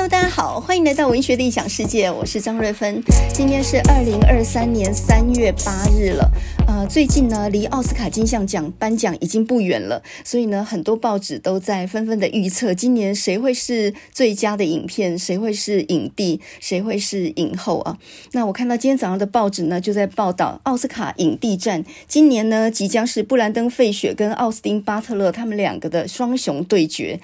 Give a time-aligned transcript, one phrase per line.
[0.00, 3.02] Hello，大家好，欢迎来到文学的异想世界，我是张瑞芬。
[3.34, 6.26] 今天是二零二三年三月八日了，
[6.66, 17.98] 呃，最近呢，离奥斯卡金像奖颁奖已经不远了，所以呢，很多报纸都在纷纷的预测今年谁会是最佳的影片，谁会是影帝，谁会是影后啊。
[18.32, 27.20] 那我看到今天早上的报纸呢，就在报道奥斯卡影帝战，今年呢，即将是布兰登·费雪跟奥斯汀·巴特勒他们两个的双雄对决。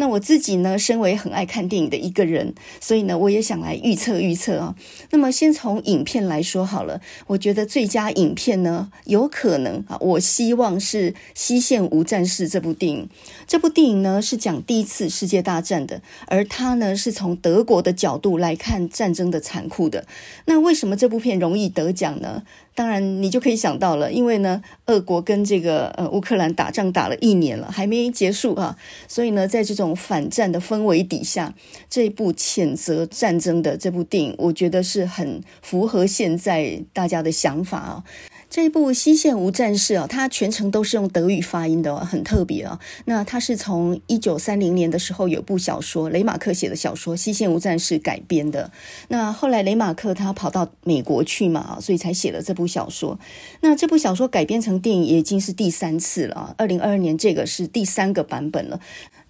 [0.00, 4.76] 那我自己呢，身为很爱看电影的一个人，所以呢，我也想来预测预测啊。
[5.10, 13.08] 那么先从影片来说好了，我觉得最佳影片呢，有可能啊，我希望是《西线无战事》这部电影。
[13.48, 20.06] 这部电影呢，是讲第一次世界大战的，而它呢，是从德国的角度来看战争的残酷的。
[20.44, 22.44] 那为什么这部片容易得奖呢？
[22.78, 28.78] 当然，你就可以想到了，因为呢，俄国跟这个呃乌克兰打仗打了一年了，还没结束啊，
[29.08, 31.52] 所以呢，在这种反战的氛围底下，
[31.90, 38.04] 这部谴责战争的这部电影，我觉得是很符合现在大家的想法啊。
[38.60, 42.80] 这部《西线无战事》啊，它全程都是用德语发音的，很特别啊。
[43.04, 48.72] 那它是从一九三零年的时候有部小说，雷马克写的小说《西线无战事》改编的。
[49.06, 53.20] 那后来雷马克他跑到美国去嘛，所以才写了这部小说。
[53.60, 58.80] 那这部小说改编成电影也已经是第三次了啊，二零二二年这个是第三个版本了。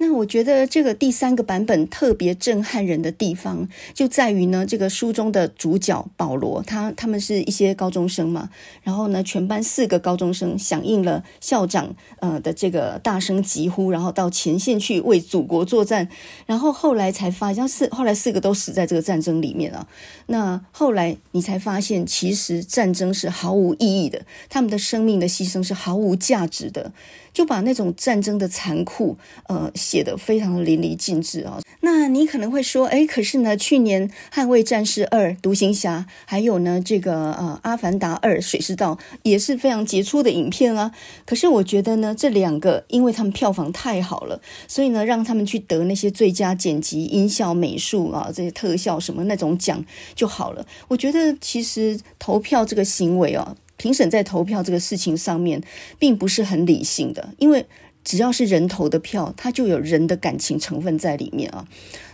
[0.01, 8.49] 那我觉得这个第三个版本特别震撼人的地方，就在于呢，这个书中的主角保罗，他他们是一些高中生嘛，
[8.83, 16.09] 然后呢，全班四个高中生响应了校长呃的这个大声疾呼，然后到前线去为祖国作战，
[16.47, 19.89] 然后后来才发现四后来四个都死在这个战争里面啊。
[20.27, 26.93] 那后来你才发现，其实战争是毫无意义的，他们的生命的牺牲是毫无价值的。
[27.39, 31.61] 就把那种战争的残酷，呃，写得非常的淋漓尽致啊。
[31.83, 40.91] 那你可能会说，诶，可是呢，去年《捍卫战士二》、《独行侠》，还有呢，这个呃，《阿凡达二》、《水之道》也是非常杰出的影片啊。
[41.25, 49.85] 可是我觉得呢，这两个因为他们票房太好了，所以呢，让他们去得那些最佳剪辑、音效、美术啊，这些特效什么那种奖
[50.17, 50.67] 就好了。
[50.89, 53.55] 我觉得其实投票这个行为啊。
[53.79, 55.63] 评审在投票这个事情上面，
[55.99, 57.65] 并不是很理性的，因为
[58.05, 61.67] 只要是人投的票，它就有人的感情成分在里面啊。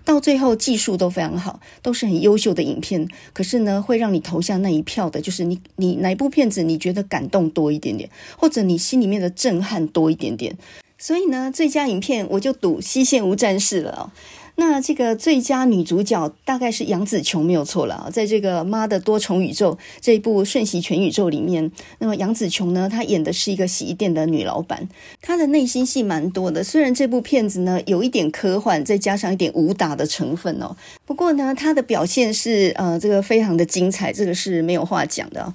[0.04, 10.56] 到最后技术都非常好，都是很优秀的影片，可是呢，会让你投下那一票的，就是你你哪部片子你觉得感动多一点点，或者你心里面的震撼多一点点。
[10.98, 14.12] 所以呢，最佳影片我就赌《西线无战事》了啊。
[14.56, 24.88] 那这个最佳女主角大概是杨紫琼没有错了，在这个《妈的多重宇宙》这一部瞬息全宇宙里面，那么杨紫琼呢，她演的是一个洗衣店的女老板，
[25.20, 26.62] 她的内心戏蛮多的。
[26.62, 35.52] 虽然这部片子呢有一点科幻，再加上一点武打的成分哦，不过呢，她的表现是呃这个非常的精彩，这个是没有话讲的。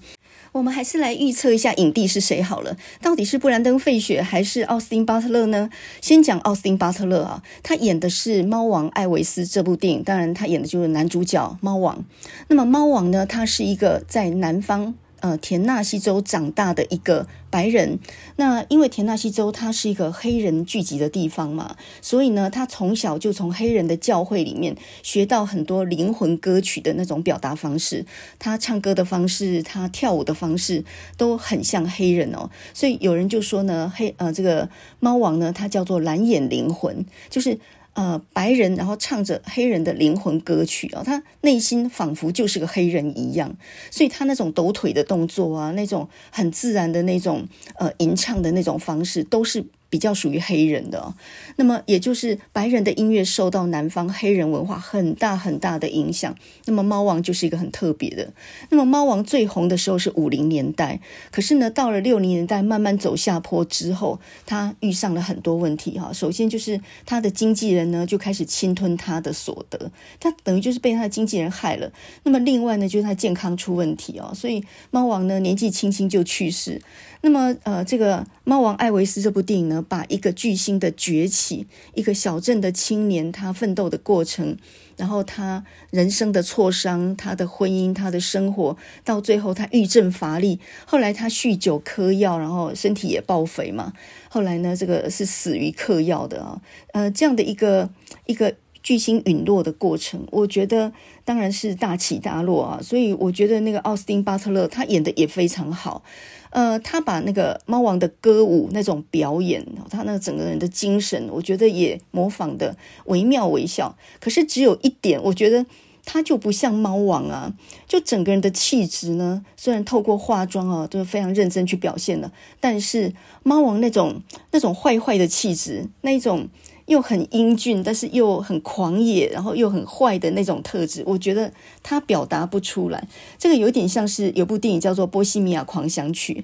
[0.52, 5.70] 我们还是来预测一下影帝是谁好了，到底是布兰登·费雪还是奥斯汀·巴特勒呢？
[6.02, 12.04] 先讲奥斯汀·巴特勒啊，他演的是《猫王艾维斯》这部电影，当然他演的就是男主角猫王。
[12.48, 14.96] 那么猫王呢，他是一个在南方。
[15.22, 18.00] 呃，田纳西州长大的一个白人，
[18.38, 28.06] 那因为田纳西州它是一个黑人聚集的地方嘛，所以呢，他从小就从黑人的教会里面学到很多灵魂歌曲的那种表达方式，
[28.38, 30.84] 他唱歌的方式，他跳舞的方式
[31.18, 34.70] 都很像黑人哦，所以有人就说呢，黑呃这个
[35.00, 37.60] 猫王呢，他叫做蓝眼灵魂，就是。
[37.94, 43.56] 呃，白人然后唱着黑人的灵魂歌曲啊，他内心仿佛就是个黑人一样，
[43.92, 49.66] 所以他那种抖腿的动作啊，那种很自然的那种呃吟唱的那种方式，都是。
[49.90, 51.14] 比较属于黑人的，
[51.56, 56.36] 那么也就是白人的音乐受到南方黑人文化很大很大的影响。
[56.66, 58.32] 那么猫王就是一个很特别的。
[58.70, 61.00] 那么猫王最红的时候是五零年代，
[61.32, 66.14] 可是呢，到了六零年代慢慢走下坡之后，他遇上了很多问题哈。
[66.14, 71.92] 首先就是他的经纪人呢就开始侵吞他的所得，他等于就是被他的经纪人害了。
[72.24, 76.82] 那么另外呢就是他健康出问题哦，所以猫王呢年纪轻轻就去世。
[77.22, 84.56] 那么呃这个猫王艾维斯这部电影呢，把一个巨星的崛起，一个小镇的青年他奋斗的过程，
[84.96, 93.92] 然后他人生的挫伤，他的婚姻，他的生活，到最后他郁症乏力，后来他酗酒嗑药，然后身体也爆肥嘛，
[94.30, 96.62] 后来呢，这个是死于嗑药的啊，
[96.94, 97.90] 呃，这样的一个
[98.28, 100.94] 一个巨星陨落的过程，我觉得
[101.26, 102.80] 当然是大起大落啊。
[102.82, 106.02] 所以我觉得那个奥斯汀·巴特勒他演的也非常好。
[106.50, 112.76] 呃，他把那个猫王的歌舞那种表演，他那个整个人的精神，我觉得也模仿的
[113.06, 113.96] 惟妙惟肖。
[114.20, 115.66] 可是只有一点，我觉得
[116.06, 117.54] 他就不像猫王啊，
[117.88, 123.14] 就整个人的气质呢，虽然透过化妆啊，都是非常认真去表现的，但是
[123.44, 126.48] 猫王那种那种坏坏的气质，那一种。
[126.90, 131.54] 又很英俊，但是又很狂野，然后又很坏的那种特质，我觉得
[131.84, 133.08] 他表达不出来。
[133.38, 136.44] 这个有点像是有部电影叫做《波西米亚狂想曲》，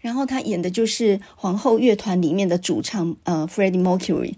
[0.00, 4.32] 然后他演的就是皇后乐团里面的主唱，呃，Freddie Mercury。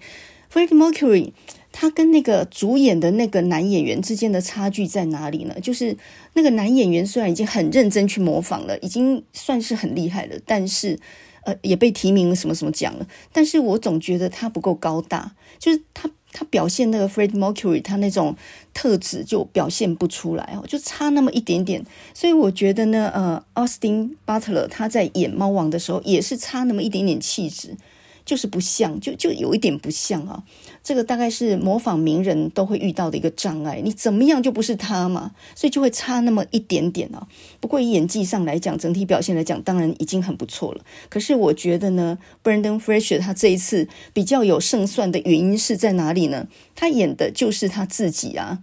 [0.53, 1.31] Freddie Mercury，
[1.71, 5.55] 他跟那个主演的那个男演员之间的差距在哪里呢？
[5.61, 5.97] 就是
[6.33, 10.99] 那个男演员虽然已经很认真去模仿了，已经算是很厉害了，但是。
[11.47, 15.33] 呃，也被提名什么什么奖了，但是我总觉得他不够高大，
[15.65, 18.37] 就是他他表现那个 Fred Mercury 他那种
[18.75, 21.83] 特质就表现不出来哦，就差那么一点点，
[22.13, 27.77] 所以我觉得呢，呃，Austin Butler 他在演猫王的时候也是差那么一点点气质。
[28.27, 30.43] 就是不像，就就有一点不像啊。
[30.85, 33.81] 这个大概是模仿名人都会遇到的一个障碍。
[33.83, 37.27] 你怎么样就不是他嘛，所以就会差那么一点点啊。
[37.59, 40.85] 不过以演技上来讲，整体表现来讲，当然已经很不错了。
[41.09, 46.47] 可是我觉得呢，Brendan Fraser 他这一次比较有胜算的原因是在哪里呢？
[46.75, 48.61] 他演的就是他自己啊。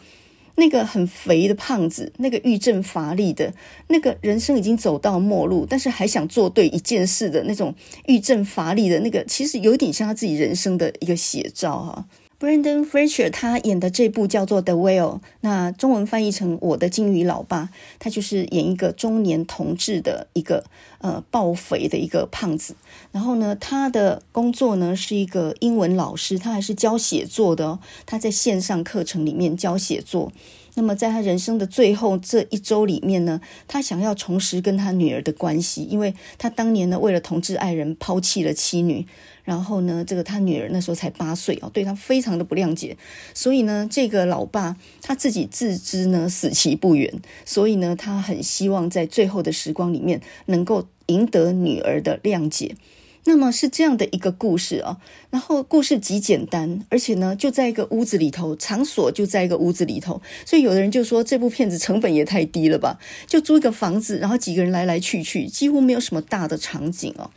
[0.56, 3.54] 那个很肥的胖子，那个郁症乏力的，
[3.88, 7.74] 那个人生已经走到末路，但是还想做对一件事的那种
[8.08, 12.06] 郁症乏力的那个，其实有点像他自己人生的一个写照哈。
[12.42, 17.66] Brendan Fraser 他演的这部叫做《The Whale》，那中文翻译成《我的鲸鱼老爸》，
[18.00, 20.64] 他就是演一个中年同志的一个
[21.02, 22.76] 呃暴肥的一个胖子。
[23.12, 27.80] 然后呢，他的工作呢是一个英文老师，他还是教写作的哦。
[28.08, 30.32] 他在线上课程里面教写作。
[30.74, 39.06] 那么在他人生的最后这一周里面呢，他想要重拾跟他女儿的关系，因为他当年呢为了同志爱人抛弃了妻女。
[39.44, 42.98] 然后呢，这个他女儿那时候才八岁哦，对他非常的不谅解，
[43.34, 47.14] 所以呢，这个老爸他自己自知呢死期不远，
[47.46, 52.76] 所以呢，他很希望在最后的时光里面能够赢得女儿的谅解。
[53.24, 54.98] 那么是这样的一个故事啊，
[55.30, 62.98] 然后故事极简单，而且呢就在一个屋子里头，场所就在一个屋子里头，所以有的人就说这部片子成本也太低了吧，
[63.28, 67.30] 就租一个房子，然后几个人来来去去，几乎没有什么大的场景哦。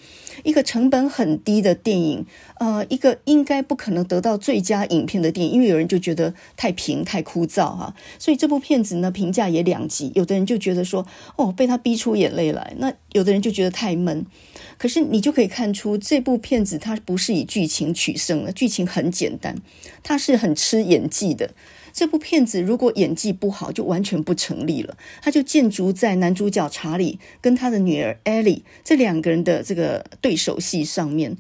[0.45, 2.25] 一个成本很低的电影，
[2.61, 11.05] 呃，一个应该不可能得到最佳影片的电影，因为有人就觉得太平太枯燥哈，所以这部片子呢评价也两极，有的人就觉得说
[11.35, 14.25] 哦被他逼出眼泪来，那有的人就觉得太闷。
[14.77, 19.57] 可是你就可以看出这部片子它不是以剧情取胜的，剧情很简单，
[20.03, 21.51] 它是很吃演技的。
[21.95, 24.97] 这部片子如果演技不好，就完全不成立了。
[25.23, 31.37] 它就建筑在男主角查理跟他的女儿艾莉这两个人的这个对手戏上面。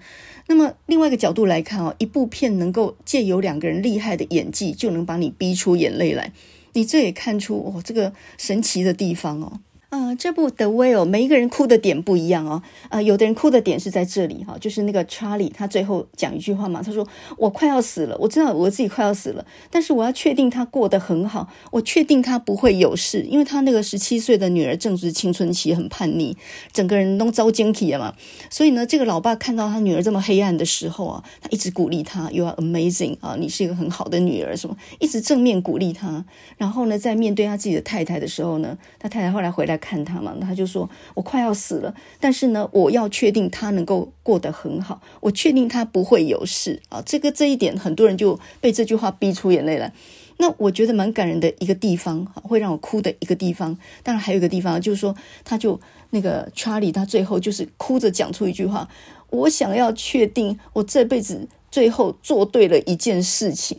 [0.46, 6.32] 那么另外一个角度来看哦，一部片能够借由两个人厉害的演技，就能把你逼出眼泪来，
[6.74, 9.60] 你这也看出哦这个神奇的地方哦。
[9.94, 12.60] 啊、这部《The Whale》每一个人哭的点不一样哦。
[12.88, 17.06] 啊、有的人哭的点是在这里哈，就是那个查理，他最后讲一句话嘛，他说
[17.38, 26.36] ：“我快要死了，我知道我自己快要死了，但是我要确定他过得很好，我确定他不会有事，因为他那个十七岁的女儿正值青春期，很叛逆，
[26.72, 28.14] 整个人都遭惊体了嘛。
[28.50, 36.24] 所以呢，这个老爸看到他女儿这么黑暗的时候啊，他一直鼓励他，You are amazing 啊，你是一个很好的女儿，什么一直正面鼓励他。
[36.56, 39.78] 然后呢，在面对他自己的太太的时候呢，他太太后来回来。
[39.84, 49.92] 看他嘛，他就说：“我快要死了，但是呢，我要确定他能够过得很好，我确定他不会有事啊。”这个这一点，很多人就被这句话逼出眼泪来。
[50.38, 53.76] 那我觉得蛮感人的一个地方，会让我哭的一个地方。
[54.02, 55.14] 当然还有一个地方，就是说，
[55.44, 55.78] 他就
[56.10, 58.88] 那个查理，他最后就是哭着讲出一句话
[59.30, 63.78] ：“我想要确定，我这辈子最后做对了一件事情。”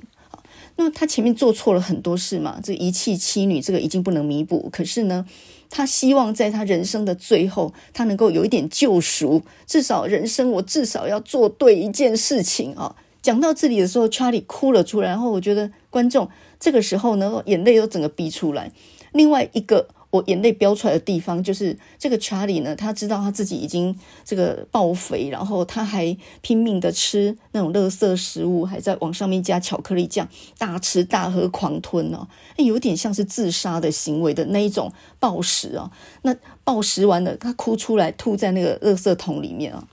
[0.78, 4.68] 那他前面做错了很多事嘛，这遗弃妻女，这个已经不能弥补。
[4.72, 5.26] 可是呢，
[5.75, 12.96] 他希望在他人生的最后，他能够有一点救赎，至少人生我至少要做对一件事情啊。
[13.22, 16.29] 讲到这里的时候，，Charlie 哭了出来，然后我觉得观众
[16.62, 18.72] 这个时候呢，眼泪都整个逼出来。
[19.12, 19.89] 另外一个。
[20.15, 23.93] 我眼泪飙出来的地方，就是这个查理呢，他知道他自己已经
[24.24, 35.91] 这个爆肥，然后他还拼命的吃那种垃圾食物，还在往上面加巧克力酱，大吃大喝狂吞哦，有点像是自杀的行为的那一种暴食哦。
[36.22, 39.88] 那暴食完了，他哭出来，吐在那个垃圾桶里面啊。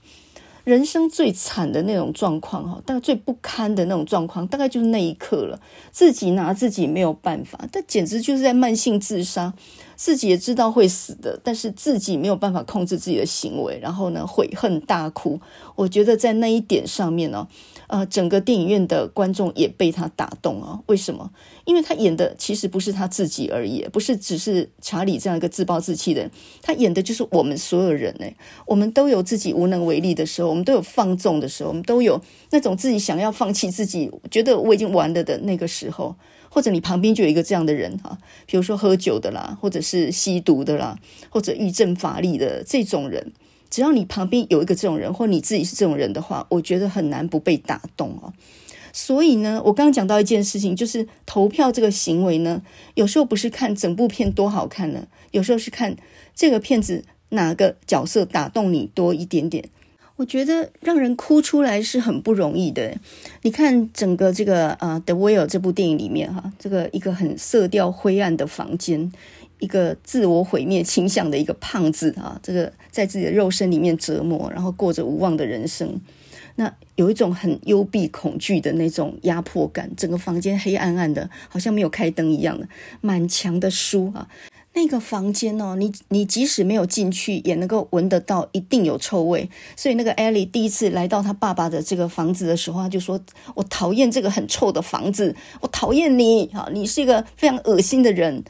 [0.63, 5.59] 人生最惨的那种状况哈，大概最不堪的那种状况，大概就是那一刻了。
[5.91, 9.53] 自己拿自己没有办法，这简直就是在慢性自杀。
[10.03, 15.39] 自己也知道会死的，但是自己没有办法控制自己的行为，然后呢，悔恨大哭。
[15.75, 17.47] 我觉得在那一点上面呢，
[17.87, 20.81] 呃，整个电影院的观众也被他打动啊。
[20.87, 21.31] 为什么？
[21.65, 28.25] 因为他演的其实不是他自己而已，不是只是查理这样一个自暴自弃的人，他演的就是我们所有人呢。
[28.65, 36.15] 我们都有自己无能为力的时候，我们都有放纵的时候，我们都有那种自己想要放弃自己，觉得我已经完了的那个时候。
[36.49, 38.15] 或者你旁边就有一个这样的人哈，
[38.45, 40.95] 比如说喝酒的啦，或者是吸毒的啦，
[41.31, 43.31] 或者郁症乏力的这种人，
[43.71, 48.31] 只要你旁边有一个这种人，或你自己是这种人的话，我觉得很难不被打动哦。
[48.93, 52.61] 所以呢，我刚刚讲到一件事情，就是投票这个行为呢，
[52.93, 55.97] 有时候不是看整部片多好看呢，有时候是看
[56.35, 59.65] 这个片子哪个角色打动你多一点点。
[60.15, 62.95] 我觉得让人哭出来是很不容易的。
[63.41, 69.11] 你看整个这个呃《The Whale》这部电影里面哈，这个一个很色调灰暗的房间，
[69.57, 75.99] 一个自我毁灭倾向的一个胖子啊，这个在自己的肉身里面折磨，然后过着无望的人生。
[76.55, 82.67] 那有一种很幽闭恐惧的那种压迫感，整个房间黑暗暗的，好像没有开灯一样的，
[83.01, 84.27] 满墙的书啊。
[84.75, 89.47] 那个房间哦，你你即使没有进去，也能够闻得到，一定有臭味。
[89.75, 93.19] 所以那个艾莉第一次来到他爸爸的这个房子的时候，他就说
[93.53, 98.43] ：“我讨厌这个很臭的房子，我讨厌你，哈，你是一个非常恶心的人。”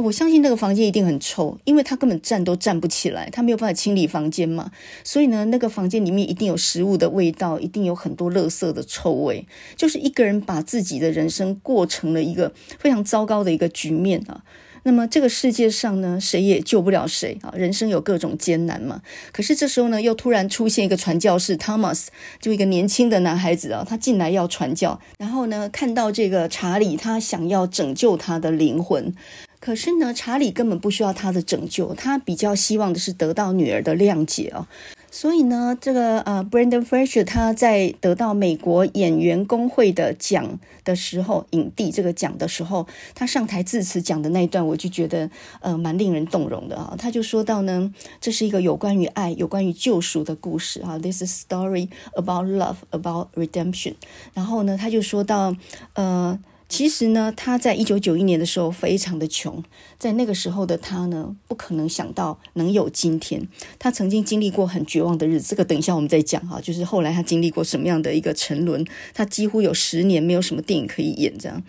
[0.00, 4.70] 我相信那个房间一定很臭，因为他根本站都站不起来，他没有办法清理房间嘛。
[5.04, 14.42] 所以呢，那个房间里面一定有食物的味道，一定有很多垃圾的臭味，就是一个人把自己的人生过成了一个非常糟糕的一个局面啊。
[14.82, 17.52] 那么这个世界上呢，谁也救不了谁啊！
[17.54, 19.02] 人生有各种艰难嘛。
[19.30, 22.06] 可是这时候呢，又突然出现一个传教士 Thomas，
[22.40, 29.14] 就一个年轻的男孩子啊，他进来要传教，然后呢，看到这个查理，他想要拯救他的灵魂。
[29.60, 34.66] 可是呢，查理根本不需要他的拯救，他比较希望的是得到女儿的谅解啊。
[35.12, 45.28] 所以呢，这个呃，Brendan Fraser 他在得到美国演员工会的奖的时候，影帝这个奖的时候，他上台致辞讲的那一段，我就觉得
[45.60, 46.94] 呃蛮令人动容的啊。
[46.96, 50.96] 他就说到呢，这是一个有关于爱、有关于救赎的故事啊。
[50.96, 53.94] This is story about love, about redemption。
[54.32, 55.54] 然后呢，他就说到
[55.94, 56.38] 呃。
[56.70, 59.62] 其实呢，他在一九九一年的时候非常的穷，
[59.98, 63.46] 在那个时候的他呢，不可能想到能有今天。
[63.76, 66.60] 他曾经经历过很绝望的日子，这个等一下我们再讲哈。
[66.62, 71.60] 就是后来他经历过什么样的一个沉沦，他几乎有十年没有什么电影可以演这样。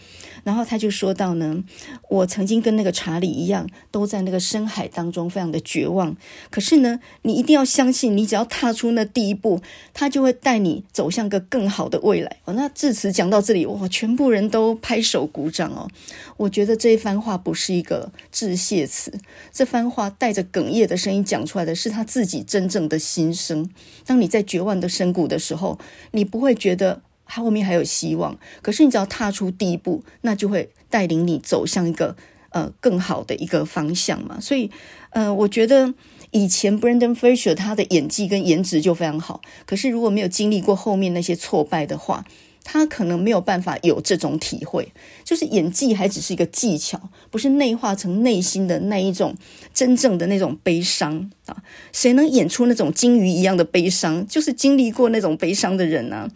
[0.44, 1.64] 然后他就说到呢，
[2.08, 6.16] 我曾经跟那个查理一样，都在那个深海当中非常的绝望。
[6.52, 9.62] 可是呢，你一定要相信，你只要踏出那第一步，
[9.96, 12.38] 他就会带你走向个更好的未来。
[12.46, 14.76] 哦，那致辞讲到这里，哇，全部人都。
[14.92, 15.88] 拍手鼓掌哦！
[16.36, 19.10] 我觉得这一番话不是一个致谢词，
[19.50, 23.70] 这番话带着哽咽的声音讲出来的是他自己真正的心声。
[24.06, 25.80] 当你在绝望的深谷的时候，
[26.12, 32.18] 你不会觉得他后面还有希望，可是你只要踏出第一步，那就会带领你走向一个
[32.50, 34.42] 呃更好的一个方向嘛。
[34.42, 34.70] 所以，
[35.12, 35.94] 呃，我觉得
[36.32, 42.26] 以前 Brendan Fraser 他的演技跟颜值就非常好，可是如果没有经历过后面那些挫败的话，
[42.74, 44.94] 他可能没有办法有这种体会，
[45.26, 46.98] 就是演技还只是一个技巧，
[47.30, 49.36] 不是内化成内心的那一种
[49.74, 51.58] 真正的那种悲伤啊！
[51.92, 54.26] 谁能演出那种鲸鱼一样的悲伤？
[54.26, 56.30] 就是经历过那种悲伤的人啊。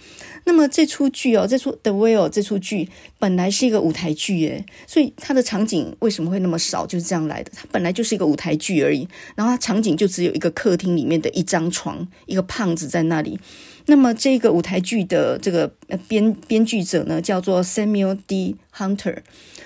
[0.44, 6.86] 那么这出剧哦，这出《The Whale》这出剧本来是一个舞台剧耶，所以它的场景为什么会那么少？
[6.86, 7.52] 就是这样来的。
[7.56, 13.40] 它本来就是一个舞台剧而已，然后它场景就只有一个客厅里面的一张床，一个胖子在那里。
[13.88, 15.72] 那么这个舞台剧的这个
[16.08, 18.56] 编编剧者呢，叫做 Samuel D.
[18.76, 19.18] Hunter。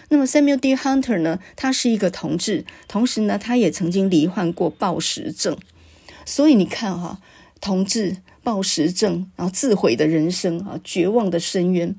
[0.09, 0.75] 那么 Samuel D.
[0.75, 5.57] Hunter 呢，他是一个同志，同时呢，他也曾经罹患过暴食症。
[6.25, 7.21] 所以你看哈，
[7.61, 11.95] 同志、暴食症，然后自毁的人生啊，绝望的深渊。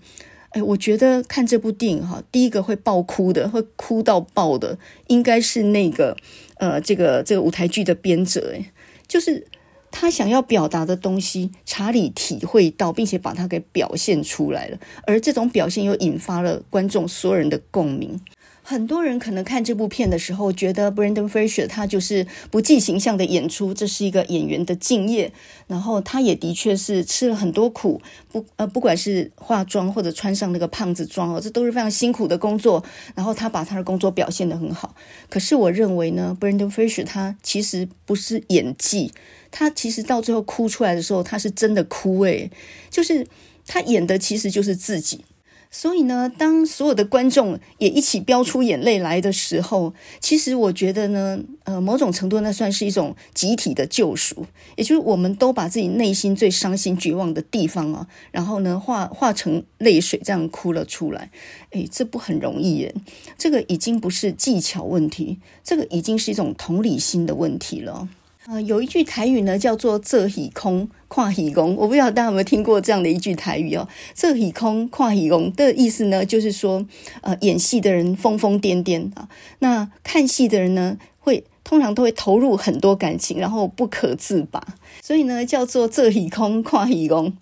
[0.51, 6.17] 哎，我觉得看这部电影哈，第一个会爆哭的，会哭到爆的，应该是那个
[6.59, 8.71] 呃，这个这个舞台剧的编者，哎，
[9.09, 9.47] 就是。
[9.91, 18.21] 他想要表达的东西，查理体会到，并且把它给表现出来了，而这种表现又引发了观众所有人的共鸣。
[18.71, 25.33] 很多人可能看这部片的时候，觉得 Brendan Fraser 他就是不计形象的演出，这是一个演员的敬业。
[25.67, 28.01] 然后他也的确是吃了很多苦，
[28.31, 32.85] 不呃，不管是化妆或者穿上那个胖子装哦，这都是非常辛苦的工作。
[33.17, 34.95] 然后他把他的工作表现得很好。
[35.29, 39.13] 可是我认为呢，Brendan Fraser 他其实不是演技，
[39.51, 42.49] 他其实到最后哭出来的时候，他是真的哭诶，
[42.89, 43.27] 就是
[43.67, 45.25] 他演的其实就是自己。
[45.73, 54.47] 所以呢，当所有的观众也一起飙出眼泪来的时候，其实我觉得呢，呃，某种程度那算是一种集体的救赎，
[54.77, 61.31] 也就是我们都把自己内心最伤心绝望的地方啊，然后呢，化化成泪水这样哭了出来。
[61.71, 62.95] 诶，这不很容易耶，
[63.39, 68.09] 这个已经不是技巧问题，这个已经是一种同理心的问题了。
[68.51, 73.87] 呃，有一句台语呢，叫做“这戏空跨戏空”，我不知道大家有没有听过这样的一句台语哦。
[74.13, 76.85] “这戏空跨戏空”的意思呢，就是说，
[77.21, 79.29] 呃，演戏的人疯疯癫癫啊，
[79.61, 84.61] 那看戏的人呢，会通常都会投入很多感情，然后不可自拔，
[85.01, 87.33] 所以呢，叫做“这戏空跨戏空”。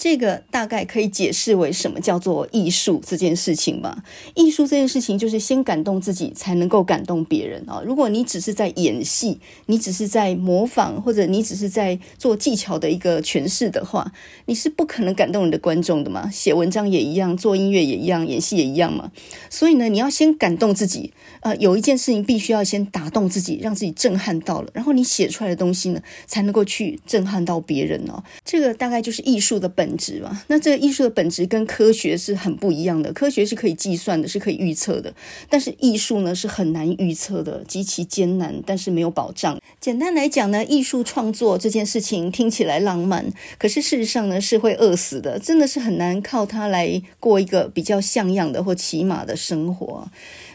[0.00, 4.02] 这个大概可以解释为什么叫做艺术这件事情吧。
[4.34, 7.82] 艺术这件事情就是先感动自己，才能够感动别人啊。
[7.84, 14.10] 如果你只是在演戏，你只是在模仿，或者你只是在做技巧的一个诠释的话，
[14.46, 16.30] 你是不可能感动你的观众的嘛。
[16.30, 19.12] 写文章也一样，做音乐也一样，演戏也一样嘛。
[19.50, 21.12] 所以呢，你要先感动自己。
[21.40, 28.22] 呃，有一件事情必须要先打动自己，让自己震撼到了，然后你写出来的东西呢，才能够去震撼到别人哦。
[28.42, 33.12] 这个大概就是艺术的本本质嘛，那这个艺术的本质跟科学是很不一样的。
[33.12, 35.12] 科学是可以计算的，是可以预测的，
[35.48, 39.60] 但是艺术呢是很难预测的，极其艰难，但是没有保障。
[39.80, 43.26] 简单来讲呢，艺术创作这件事情听起来浪漫，
[43.58, 50.08] 可是事实上呢是会饿死的，真的是很难靠它来过一个比较像样的或起码的生活。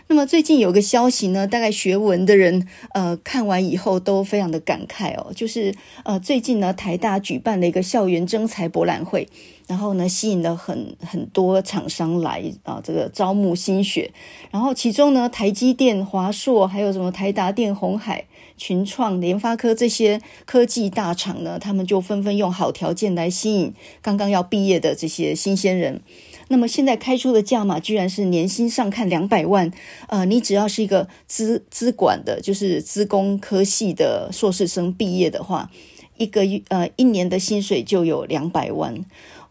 [0.08, 9.28] 那么最近有个消息呢，大概学文的人呃看完以后都非常的感慨哦，就是呃最近呢台大举办了一个校园征才博览会，
[9.68, 14.12] 然后呢吸引了很很多厂商来啊这个招募新血，
[14.52, 26.02] 然后其中呢台积电、华硕还有什么台达电、鸿海、群创、联发科这些科技大厂呢，他们就纷纷用好条件来吸引刚刚要毕业的这些新鲜人。
[26.48, 29.72] 那么现在开出的价码居然是年薪上看两百万，
[30.08, 35.72] 呃，你只要是一个资资管的，就是资工科系的硕士生毕业的话，
[36.18, 39.04] 一个月呃一年的薪水就有两百万，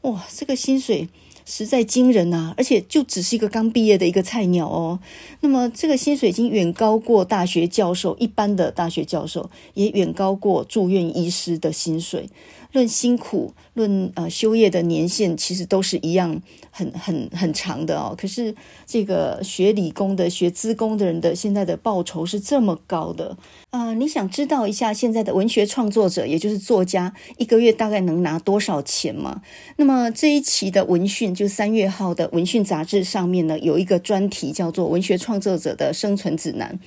[0.02, 1.08] 哇，这个薪水
[1.44, 2.54] 实在惊人呐！
[2.56, 4.98] 而且就只是一个刚毕业的一个菜鸟哦，
[5.40, 12.30] 那么这个薪水已经远高过大学教授，一般的大学教授也远高过住院医师的薪水。
[12.74, 18.14] 论辛苦，论呃修业的年限，其实都是一样很很很长的哦。
[18.18, 18.52] 可是
[18.84, 23.36] 这个学理工的、学资工的人的现在的报酬是这么高的
[23.70, 29.42] 啊、你想知道一下现在的文学创作者，也就是作家，一个月大概能拿多少钱吗？
[29.76, 36.78] 那么这一期的文讯，就三月号的文讯杂志上面呢，有一个专题叫做《文学创作者的生存指南》。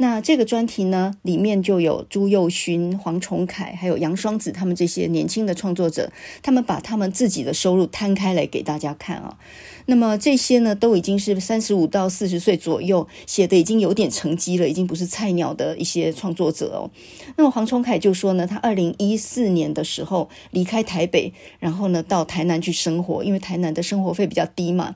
[0.00, 9.36] 那这个专题呢，里面就有朱宥勋、黄崇凯，还有杨双子他们这些年轻的创作者，他们把他们自己的收入摊开来给大家看啊。
[9.86, 16.90] 那么这些呢，都已经是三十五到四十岁左右，写的已经有点成绩了，已经不是菜鸟的一些创作者哦。
[17.36, 24.94] 那么黄崇凯就说呢，他二零一四年的时候离开台北，然后呢到台南去生活，因为台南的生活费比较低嘛。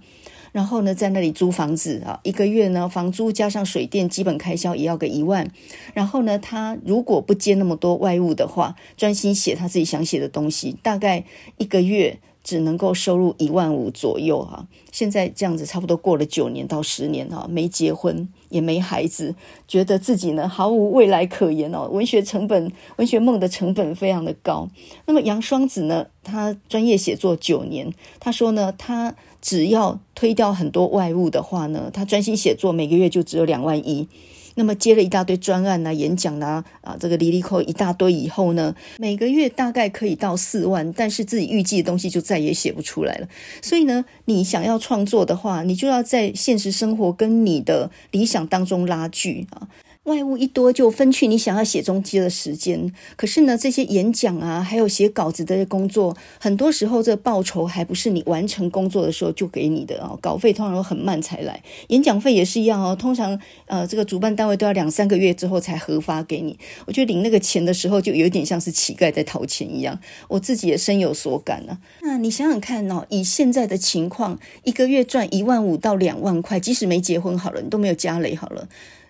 [0.52, 5.50] 然后呢，在那里租房子啊，一个月呢，房租加上水电基本开销也要个一万。
[5.94, 11.24] 然后呢，他如果不接那么多外务的话，专心写他自己想写的东西，大概
[11.56, 14.66] 一个月只能够收入一万五左右哈。
[14.90, 19.34] 现在这样子，差不多过了九年到十年哈，没结婚也没孩子，
[19.66, 21.88] 觉得自己呢毫无未来可言哦。
[21.90, 24.68] 文学成本，文学梦的成本非常的高。
[25.06, 29.14] 那么杨双子呢，他专业写作九年，他说呢，他。
[29.42, 34.06] 只要推掉很多外务的话呢，他专心写作，每个月就只有两万一。
[34.54, 43.28] 那么接了一大堆专案啊、演讲啊，啊，这个离离扣一大堆以后呢，每个月大概可以到四万，但是自己预计的东西就再也写不出来了。
[43.60, 49.68] 所以呢，你想要创作的话，你就要在现实生活跟你的理想当中拉锯啊。
[50.04, 52.92] 外物一多，就分去你想要写中间的时间。
[53.14, 60.18] 可是呢，这些演讲啊，还有写稿子的工作，很多时候这报酬还不是你完成工作的时候就给你的哦。
[60.20, 62.96] 稿费通常都很慢才来，演讲费也是一样哦。
[62.96, 66.58] 通常呃，这个主办单位都要两三个月之后才核发给你。
[66.86, 69.96] 我觉得领那个钱的时候，就有点像是乞丐在讨钱一样。
[70.26, 72.02] 我自己也深有所感呢、啊。
[72.02, 78.66] 那你想想看哦，以现在的情况，一个月赚一万五到两万块，即使没结婚好了，你都没有家累好了。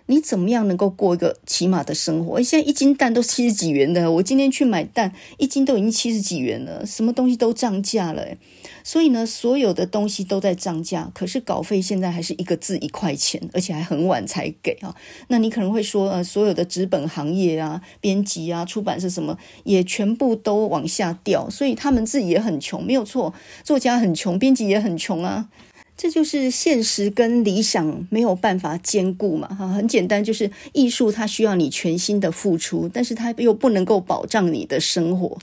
[0.07, 2.41] 你怎么样能够过一个起码的生活？
[2.41, 8.27] 现在一斤蛋都七十几元的，我今天去买蛋，一斤都已经七十几元了，什么东西都涨价了。
[8.83, 14.93] 所以呢，所有的东西都在涨价，可是稿费现在还是一个字一块钱，而且还很晚才给啊。
[15.29, 25.47] 那你可能会说，呃，所有的纸本行业啊、编辑啊、出版社什么也全部都往下掉，所以他们自己也很穷，没有错，作家很穷，编辑也很穷啊。
[26.03, 35.39] 这就是现实跟理想没有办法兼顾嘛，哈，很简单，就是艺术它需要你全心的付出，但是它又不能够保障你的生活，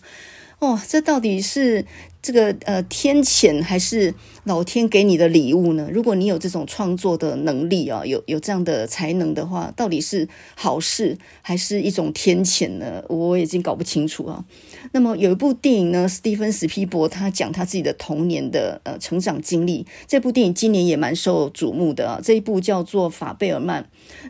[0.59, 1.87] 哦，这到底是？
[2.23, 5.89] 这个呃，天谴还是老天给你的礼物呢？
[5.91, 13.03] 如果你有这种创作的能力啊，有有这样的才能的话，到底是好事还是一种天谴呢？
[13.09, 14.45] 我已经搞不清楚啊。
[14.93, 22.21] 那么有一部电影呢，史蒂芬·史皮博他讲他自己的童年的呃成长经历，这部电影今年也蛮受瞩目的啊。
[22.23, 23.83] 这一部叫做《法贝尔曼》。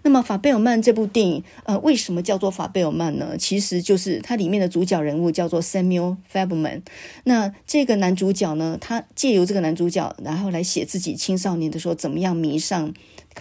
[0.03, 3.37] 那么《法贝尔曼》这部电影呃，为什么叫做法贝尔曼呢？
[3.39, 6.83] 其实就是它里面的主角人物叫做 Samuel Faberman。
[7.25, 12.93] 那这个男主角呢，他借由这个男主角，然后来写自己青少年的时候怎么样迷上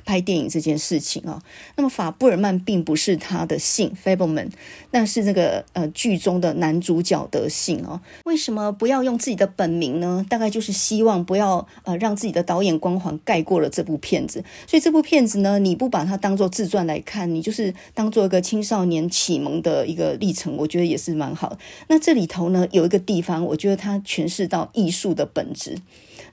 [0.05, 1.41] 拍电影这件事情啊。
[1.75, 4.49] 那么法布尔曼并不是他的姓 Faberman，
[4.91, 8.01] 那是那个呃剧中的男主角的姓哦。
[8.25, 10.25] 为什么不要用自己的本名呢？
[10.29, 14.43] 大概就是希望不要呃让自己的导演光环盖过了这部片子。
[14.67, 21.57] 所以这部片子呢，你不把它当当做自传来看，你就是当做一个青少年启蒙的一个历程，我觉得也是蛮好。
[21.87, 25.75] 那这里头呢，有一个地方，我觉得它诠释到艺术的本质。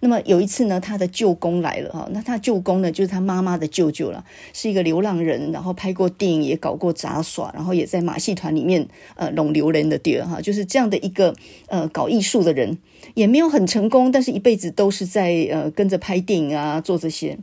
[0.01, 11.35] 那么有一次呢，他的舅公来了哈，那他舅公呢就是他妈妈的舅舅了，是一个流浪人，然后拍过电影，也搞过杂耍，然后也在马戏团里面呃弄流人的地儿哈，就是这样的一个
[11.69, 12.77] 呃搞艺术的人，
[13.15, 17.39] 也没有很成功，但是一辈子都是在呃跟着拍电影啊做这些，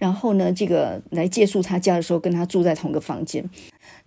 [0.00, 3.44] 然后呢，这个来借宿他家的时候，跟他住在同个房间。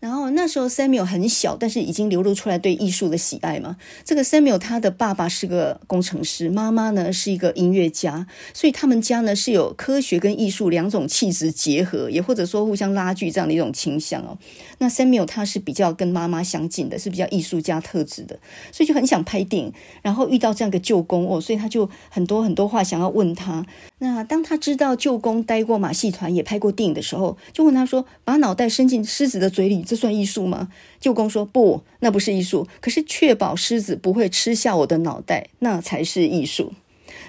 [0.03, 3.77] 然后那时候 Samuel 很小，但是已经流露出来对艺术的喜爱嘛。
[4.03, 14.37] 这个 Samuel 他的爸爸是个工程师，妈妈呢是一个音乐家，所以他们家呢是有科学跟艺术两种气质结合，也或者说互相拉锯这样的一种倾向哦。
[14.79, 18.37] 那 Samuel 他是比较跟妈妈相近的，是比较艺术家特质的，
[18.73, 19.71] 所以就很想拍电影。
[20.01, 23.65] 然后遇到这样一个舅公哦，所以他就很多很多话想要问他。
[23.99, 30.69] 那当他知道舅公待过马戏团，也拍过电影的时候，就问他说：“把脑袋伸进狮子的嘴里。”这算艺术吗？
[30.99, 32.67] 舅公说不，那不是艺术。
[32.81, 36.73] 可是确保狮子不会吃下我的脑袋，那才是艺术。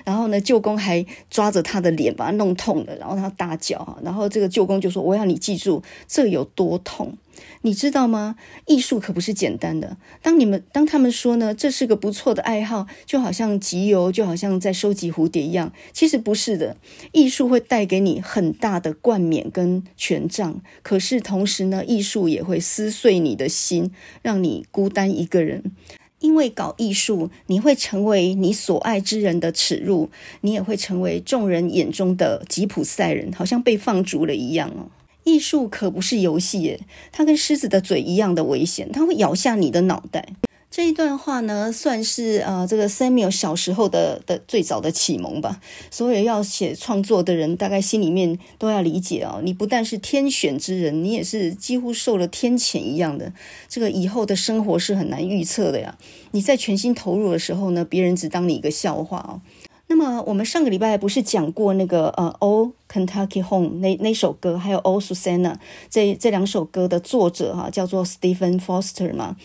[0.03, 3.99] 然后呢，舅公还抓着他的脸，把他弄痛了，然后他大叫。
[4.03, 7.19] 然后这个舅公就说：“我要你记住，这有多痛。”
[7.63, 8.37] 你知道吗？
[8.67, 9.97] 艺术可不是简单的。
[10.23, 15.73] 当你们当他们说呢，这是个不错的爱好，就好像集邮，就好像在收集蝴蝶一样。
[15.93, 16.77] 其实不是的，
[17.13, 23.91] 艺术会带给你很大的冠冕跟权杖，可是同时呢，艺术也会撕碎你的心，
[24.23, 25.73] 让你孤单一个人。
[26.21, 30.09] 因为搞艺术，你会成为你所爱之人的耻辱，
[30.41, 34.89] 你也会成为众人眼中的吉普赛人，好像被放逐了一样哦。
[35.25, 40.29] 艺术可不是游戏耶，它跟狮子的嘴一样的危险，它会咬下你的脑袋。
[40.71, 45.61] 这一段话呢，算是呃这个 Samuel 小时候的的最早的启蒙吧。
[45.89, 53.33] 所有要写创作的人，大概心里面都要理解哦，你不但是天选之人，你也是几乎受了天谴一样的。
[53.69, 55.97] 这个以后的生活是很难预测的呀。
[56.33, 59.41] 你在全心投入的时候呢，别人只当你一个笑话哦。
[59.87, 65.53] 那么我们上个礼拜不是讲过那个呃《O Kentucky Home》那那首歌，还有《O Susanna》
[65.91, 69.37] 这这两首歌的作者哈、叫做 Stephen Foster 嘛。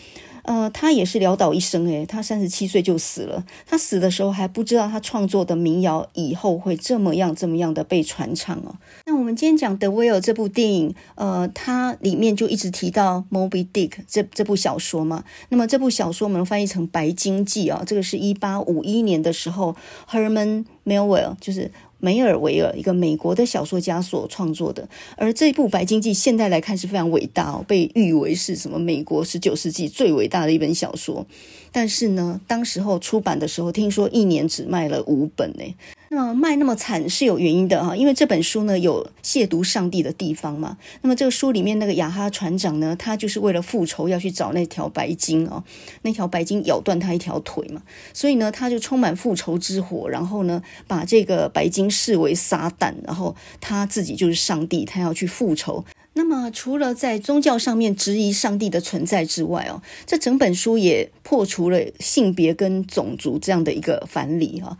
[0.50, 3.44] 呃，他也是潦倒一生诶，他三十七岁就死了。
[3.64, 8.74] 他死的时候还不知道他创作的民谣以后会这么样这么样的被传唱哦。
[9.06, 15.22] 那我们今天讲的《Whale》这部电影，呃，它里面就一直提到 Moby Dick 这这部小说嘛。
[15.50, 19.76] 那么这部小说我们翻译成《白鲸记》啊，这个是一八五一年的时候
[20.10, 21.70] ，Herman Melville 就是。
[22.00, 31.26] 梅尔维尔，一个美国的小说家所创作的，而这部《白鲸记》现在来看是非常伟大哦，被誉为是什么美国十九世纪最伟大的一本小说。
[31.70, 35.64] 但是呢，当时候出版的时候，听说一年只卖了五本呢。
[36.12, 40.76] 那么卖那么惨是有原因的哈，因为这本书呢有亵渎上帝的地方嘛。
[41.02, 45.62] 那么这个书里面那个雅哈船长呢，他就是为了复仇要去找那条白鲸啊，
[46.02, 47.80] 那条白鲸咬断他一条腿嘛，
[48.12, 55.84] 所以呢他就充满复仇之火，然后呢把这个白鲸视为撒旦，然后他自己就是上帝，他要去复仇。
[56.14, 64.76] 那么除了在宗教上面质疑上帝的存在之外哦，这整本书也破除了性别跟种族这样的一个藩篱哈。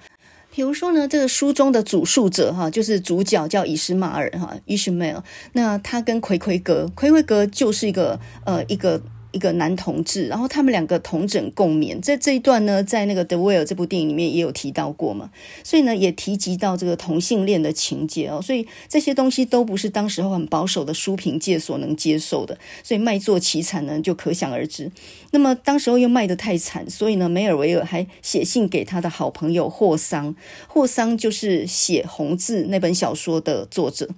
[0.51, 5.23] 比如说呢，这个书中的主述者哈，就是主角叫以斯玛尔哈伊什 h 尔。
[5.53, 9.01] 那他跟奎奎格，奎奎格就是一个呃一个。
[9.33, 15.31] 一个男同志，然后他们两个同枕共眠，在这一段呢，在那个《The Whale》这部电影里面也有提到过嘛，
[15.63, 24.91] 所以呢，也提及到这个同性恋的情节哦，所以这些东西都不是当时候很保守的书评界所能接受的，所以卖座凄惨呢，就可想而知。
[25.33, 30.35] 那么当时候又卖得太惨，所以呢，梅尔维尔还写信给他的好朋友霍桑，
[30.67, 34.09] 霍桑就是写《红字》那本小说的作者。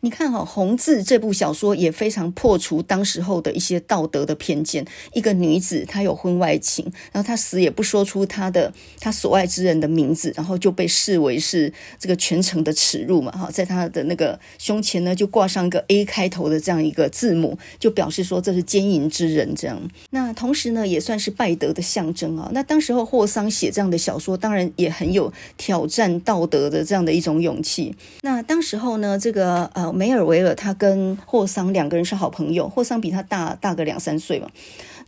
[0.00, 4.84] 你看哈，《红字》这部小说也非常破除当时候的一些道德的偏见。
[5.12, 19.80] 一个女子她有婚外情，然后她死也不说出她的她所爱之人的名字，然后就被视为是这个全城的耻辱嘛哈，在她的那个胸前呢就挂上一个 A 开头的这样一个字母，就表示说这是奸淫之人这样。
[20.10, 22.50] 那同时呢也算是败德的象征啊。
[22.52, 27.94] 那当时候霍桑写这样的小说，当然也很有挑战道德的这样的一种勇气。
[28.22, 29.92] 那当时候呢这个呃。
[30.02, 34.48] 梅尔维尔他跟霍桑两个人是好朋友，霍桑比他大大个两三岁嘛。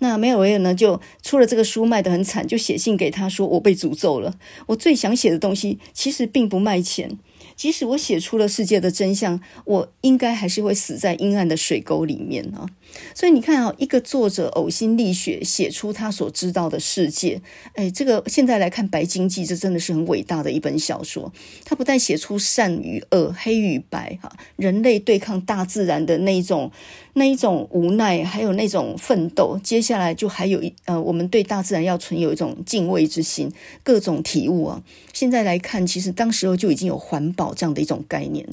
[0.00, 4.34] 那梅尔维尔呢就出了这个书卖得很惨，就写信给他说：“我被诅咒了，
[4.66, 7.18] 我最想写的东西其实并不卖钱。”
[7.56, 12.66] 即使我写出了世界的真相，我应该还是会死在阴暗的水沟里面啊！
[13.14, 17.40] 所以你看啊，一个作者呕心沥血写出他所知道的世界，
[17.74, 21.32] 哎，这个现在来看《白鲸记》，这真的是很伟大的一本小说。
[21.64, 26.72] 他不但写出善与恶、黑与白，哈，人类对抗大自然的那一种。
[27.14, 34.82] 那一种无奈，还有那种奋斗，接下来就还有一呃，我们对大自然要存有一种敬畏之心，各种体悟啊。
[35.12, 38.46] 现在来看，其实当时候就已经有环保这样的一种概念。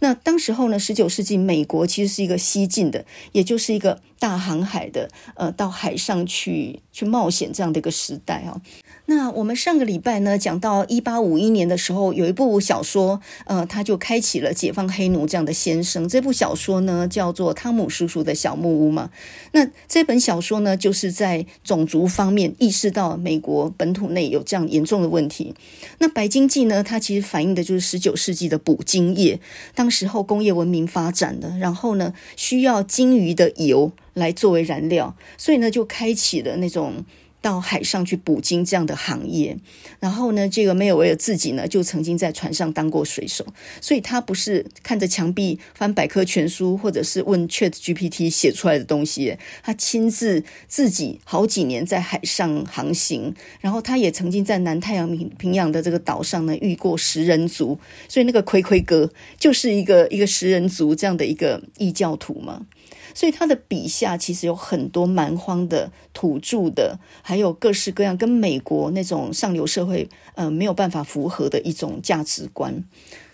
[0.00, 8.60] 那当时候呢，十九世纪美国其实是一个西进的，也就是一个大航海的，呃，到海上去去冒险这样的一个时代啊。
[9.10, 16.06] 那我们上个礼拜呢，讲到一八五一年的时候，有一部小说，呃，他就开启了解放黑奴这样的先声。
[16.06, 19.08] 这部小说呢，叫做《汤姆叔叔的小木屋》嘛。
[19.52, 25.54] 那这本小说呢，就是在种族方面意识到美国本土内有这样严重的问题。
[26.00, 29.40] 那《白鲸记》呢，它其实反映的就是十九世纪的捕鲸业。
[29.74, 37.06] 当时候工业文明发展的，然后呢，需要鲸鱼的油来作为燃料，所以呢，就开启了那种。
[37.40, 39.56] 到海上去捕鲸这样的行业，
[40.00, 43.46] 然后呢，这个梅尔维尔自己呢就曾经在船上当过水手，
[43.80, 62.66] 所以他不是看着墙壁翻百科全书或者是问 Chat GPT 写出来的东西，他亲自自己好几年在海上航行，然后他也曾经在南太阳平平洋的这个岛上呢遇过食人族，所以那个奎奎哥就是一个一个食人族这样的一个异教徒嘛。
[63.14, 72.84] 所以他的笔下其实有很多蛮荒的土著的，还有各式各样跟美国那种上流社会呃没有办法符合的一种价值观。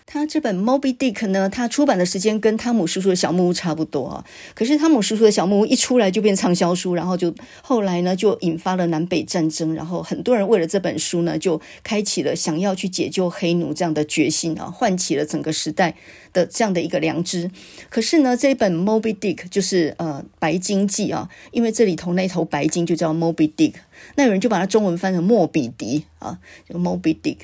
[0.07, 4.23] 他这本《Moby Dick》呢，他出版的时间跟《汤姆叔叔的小木屋》差不多啊。
[4.53, 15.95] 可是《汤姆叔叔的小木屋》一出来就变畅销书，然后就后来呢就引发了南北战争，然后很多人为了这本书呢就开启了想要去解救黑奴这样的决心啊，唤起了整个时代
[16.31, 17.49] 的这样的一个良知。
[17.89, 23.73] 可是呢，这本《Moby Dick》就是呃《白鲸记》啊，因为这里头那头白鲸就叫 Moby Dick。
[24.15, 26.37] 那有人就把它中文翻成莫比迪啊，
[26.67, 27.37] 这个 Moby Dick。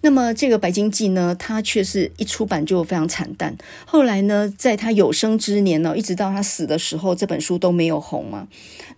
[0.00, 3.56] 那么这个《白鲸记》呢，它却是一出版就非常惨淡。
[3.86, 8.48] 后来呢，在他有生之年呢，一直到他死的时候，这本书都没有红嘛。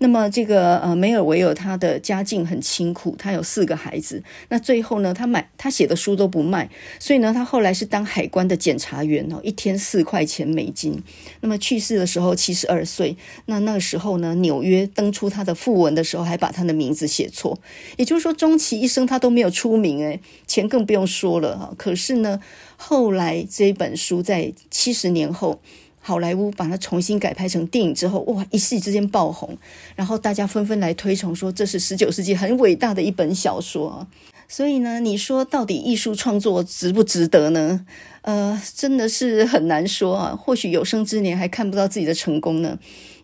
[0.02, 4.22] 那么这个呃梅尔维尔他的家境很清苦，他有四个孩子。
[4.48, 11.02] 那最后呢，他买他写的书都不卖，所以呢，他后来是当海关的检查员哦，一天四块钱美金。
[11.42, 13.14] 那么去世的时候七十二岁。
[13.44, 17.10] 那那个时候呢，纽约登出他的訃闻的时候，还把他的名字。
[17.10, 17.58] 写错，
[17.96, 21.74] 也就是说，终其一生他都没有出名，诶，钱更不用说了哈。
[21.76, 22.40] 可是呢，
[22.76, 25.60] 后来这本书在七十年后，
[26.02, 29.56] 好莱坞把它重新改拍成电影之后，哇，一夕之间爆红，
[29.94, 34.06] 然后大家纷纷来推崇说这是十九世纪很伟大的一本小说。
[34.48, 37.86] 所以呢，你说到底艺术创作值不值得呢？
[38.22, 40.34] 呃，真的是很难说啊。
[40.34, 42.76] 或许有生之年还看不到自己的成功呢。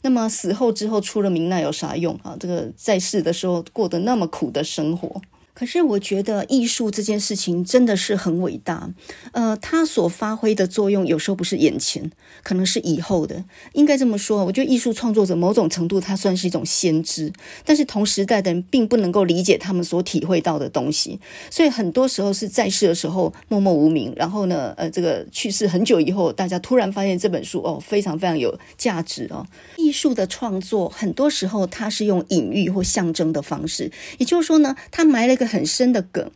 [0.03, 2.37] 那么死后之后出了名，那有啥用啊？
[2.39, 5.21] 这个在世的时候过得那么苦的生活。
[5.59, 8.91] 可是我觉得艺术这件事情真的是很伟大，
[9.33, 13.43] 呃，它所发挥的作用有时候不是眼前，可能是以后的。
[13.73, 17.33] 应该这么说，我觉得艺术创作者某种程度它算是一种先知，
[17.65, 21.19] 但是同时代的人并不能够理解他们所体会到的东西，
[21.51, 29.47] 所以很多时候是在世的时候默默无名，然后呢，呃，这个去世很久以后，大家突然发现这本书哦，非常非常有价值哦。
[29.79, 35.46] 艺术的创作很多时候它是用隐喻或象征的方式，也就是说呢，它埋了一个。
[35.47, 36.31] 很深的梗，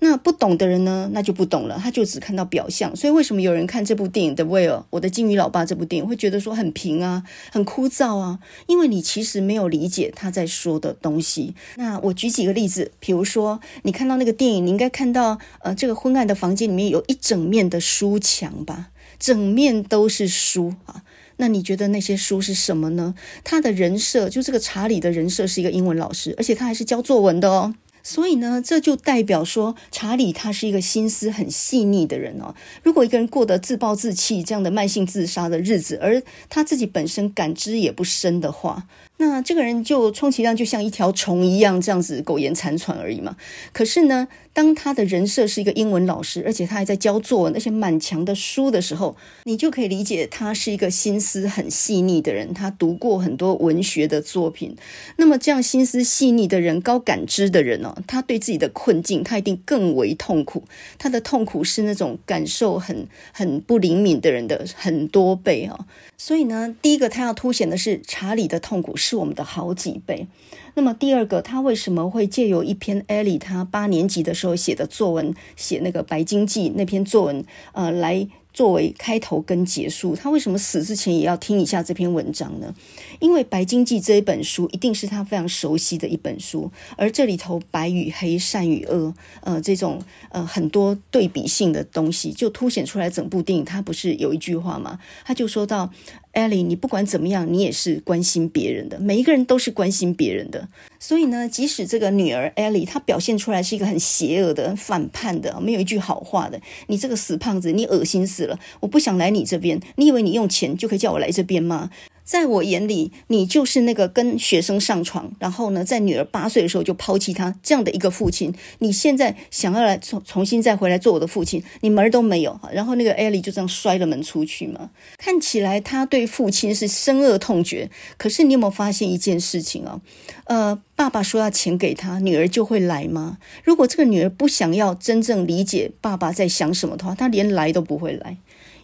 [0.00, 2.94] 那不懂的人呢，那就不懂了，他就只看到表象。
[2.94, 8.38] 所以为什么有人看这部电影《The Whale》我的鲸鱼老爸这部电影会觉得说很平啊，很枯燥啊？
[8.66, 11.54] 因为你其实没有理解他在说的东西。
[11.76, 21.02] 那我举几个例子，比如说你看到那个电影，你应该看到呃，这个昏暗的房间里面有一整面的书墙吧，整面都是书啊。
[21.36, 23.14] 那你觉得那些书是什么呢？
[23.44, 27.74] 他的人设就这个查理的人设是一个英文老师，而且他还是教作文的哦。
[28.02, 32.54] 所以呢，这就代表说，查理他是一个心思很细腻的人哦。
[32.82, 38.84] 如果一个人过得自暴自弃这样的慢性自杀的日子，而他自己本身感知也不深的话，
[39.18, 43.36] 那这个人就充其量就像一条虫一样，这样子苟延残喘而已嘛。
[43.72, 52.52] 可是呢，当他的人设是一个英文老师，而且他还在教作文，而且满墙的书的时候，你就可以理解他是一个心思很细腻的人。
[52.52, 54.76] 他读过很多文学的作品，
[55.16, 60.64] 那么这样心思细腻的人、高感知的人哦，他对自己的困境，他一定更为痛苦。
[60.98, 65.86] 他的痛苦是那种感受很很不灵敏的人的很多倍哦。
[66.18, 68.90] 所以呢，第一个他要凸显的是查理的痛苦。
[68.96, 70.26] 是我们的好几倍。
[70.74, 80.16] 那么第二个，他为什么会借由一篇艾丽他八年级的时候写的作文，写那个《白鲸记》那篇作文，呃，来作为开头跟结束？
[80.16, 82.74] 他为什么死之前也要听一下这篇文章呢？
[83.20, 93.64] 因为《白鲸记》这一本书一定是他非常熟悉的一本书，而这里头白与黑、善与恶，呃，这种呃很多对比性的东西，就凸显出来整部电影。
[93.64, 94.98] 他不是有一句话吗？
[95.24, 95.90] 他就说到。
[96.32, 99.00] 艾莉，你不管怎么样，你也是关心别人的。
[99.00, 100.68] 每一个人都是关心别人的。
[101.00, 106.60] 所以呢，即使这个女儿艾莉，她表现出来是一个很邪恶的、反叛的，没有一句好话的。
[106.86, 108.56] 你这个死胖子，你恶心死了！
[108.78, 109.80] 我不想来你这边。
[109.96, 111.90] 你以为你用钱就可以叫我来这边吗？
[112.30, 118.54] 在我眼里，你就是那个跟学生上床，然后呢，在女儿八岁的时候就抛弃她这样的一个父亲。
[118.78, 122.60] 你现在想要来重重新再回来做我的父亲，你门儿都没有。
[122.72, 124.90] 然后那个艾莉就这样摔了门出去嘛。
[125.18, 130.00] 看起来他对父亲是深恶痛绝，可是你有没有发现一件事情啊？
[130.44, 133.38] 呃，爸爸说要钱给他，女儿就会来吗？
[133.64, 138.36] 如果这个女儿不想要真正理解爸爸在想什么的话，她连来都不会来。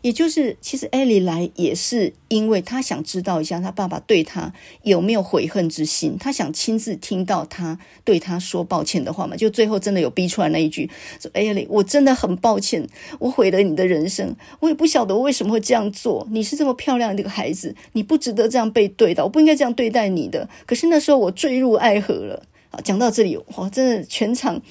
[0.06, 4.52] 也就是，其实艾莉来也是因为她想知道一下她爸爸对她
[4.84, 9.34] 有没有悔恨之心，她想亲自听到他对她说抱歉的话嘛。
[9.34, 10.88] 就最后真的有逼出来那一句
[11.20, 12.88] 说：“艾莉，我真的很抱歉，
[13.18, 16.24] 我毁了你的人生，我也不晓得我为什么会这样做。
[16.30, 20.48] 你是这么漂亮的一个孩子，你不值得这样被对待，我不应该这样对待你的。
[20.66, 24.62] 可是那时候我坠入爱河了。”好，讲到这里，哇，真的全场。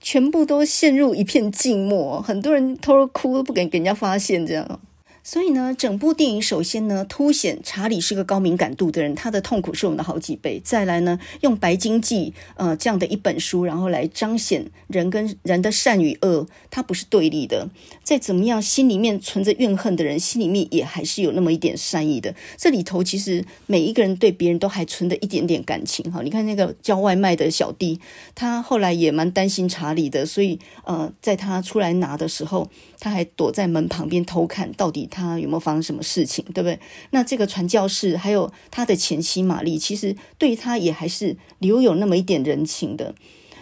[0.00, 4.80] 全部都陷入一片静默，很多人偷偷哭都不敢给人家发现，这样。
[5.30, 10.60] 所以呢，整部电影首先呢，凸显查理是个高敏感度的人，他的痛苦是我们的好几倍。
[10.64, 17.68] 再来呢，用《白鲸记》呃这样的一本书，然后来彰显人跟人的善与恶，它不是对立的。
[18.02, 22.34] 再怎么样，心里面存着怨恨的人，心里面也还是有那么一点善意的。
[22.56, 26.22] 这里头其实每一个人对别人都还存着一点点感情哈。
[26.24, 28.00] 你看那个叫外卖的小弟，
[28.34, 32.68] 他后来也蛮担心查理的，所以呃，在他出来拿的时候，
[33.00, 35.08] 他还躲在门旁边偷看到底。
[35.10, 36.78] 他有没有发生什么事情，对不对？
[37.10, 43.14] 那这个传教士还有他的前妻玛丽，其实对他也还是留有那么一点人情的，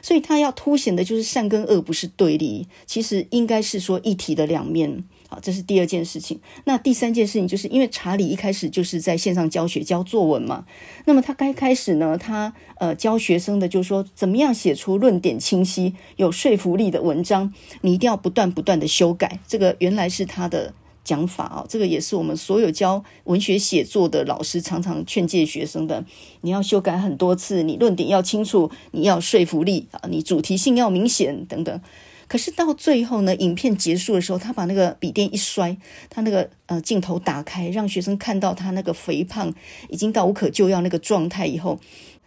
[0.02, 5.04] 所以他要凸显的就是善跟恶不是对立，其实应该是说一体的两面。
[5.28, 6.40] 好，这是第二件事情。
[6.64, 10.64] 那第三件事情就是因为查理一开始就是在线上教学教作文嘛，
[11.04, 19.38] 那么他刚开始呢，他呃教学生的就是说怎么样写出论点清晰、有说服力的文章，你一定要不断不断的修改。
[19.46, 20.74] 这个原来是他的。
[21.04, 26.04] 讲法啊，这个也是我们所有教文学写作的老师常常劝诫学生的。
[26.42, 31.80] 你要修改很多次，你论点要清楚，你要说服力啊，你主题性要明显等等。
[32.28, 35.74] 可是到最后呢，影片结束的时候，他把那个笔电一摔，
[36.10, 39.52] 他那个呃镜头打开，让学生看到他那个肥胖
[39.88, 41.80] 已经到无可救药那个状态以后，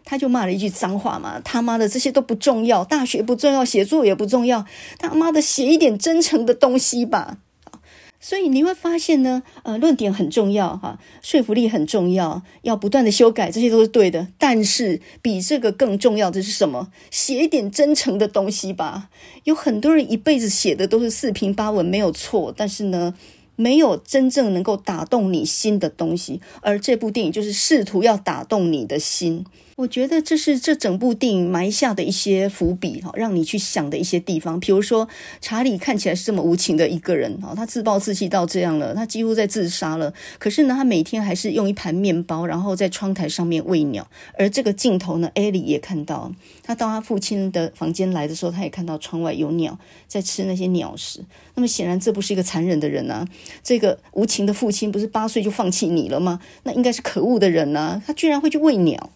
[0.04, 4.66] 他就骂了一句脏话嘛：“他妈的，这些都不重要，大学不重要，写作也不重要，
[4.98, 7.38] 他妈的写一点真诚的东西吧。”
[8.24, 14.28] 所以你会发现呢，呃，论点很重要哈，说服力很重要，要不断的修改，这些都是对的。
[14.38, 16.92] 但是比这个更重要的是什么？
[17.10, 19.10] 写一点真诚的东西吧。
[19.46, 23.16] 有很多人一辈子写的都是四平八稳，没有错，但是呢，
[23.56, 26.40] 没有真正能够打动你心的东西。
[26.62, 29.46] 而这部电影就是试图要打动你的心。
[29.82, 34.60] 我觉得这是这整部电影埋下的一些伏笔哈，让你去想的一些地方。
[34.60, 35.08] 比如说，
[35.42, 40.14] 查理看起来是这么无情的一个人哈，他自暴自弃到这样了，他几乎在自杀了。
[40.38, 44.08] 可是呢，他每天还是用一盘面包，然后在窗台上面喂鸟。
[44.38, 51.26] 而这个镜头呢，艾莉也看到，他到他父亲的房间来的时候，他也看到窗外有鸟在吃那些鸟食。
[51.56, 53.28] 那么显然，这不是一个残忍的人啊！
[53.64, 56.40] 这个无情的父亲不是八岁就放弃你了吗？
[56.62, 58.00] 那应该是可恶的人啊！
[58.06, 59.10] 他居然会去喂鸟。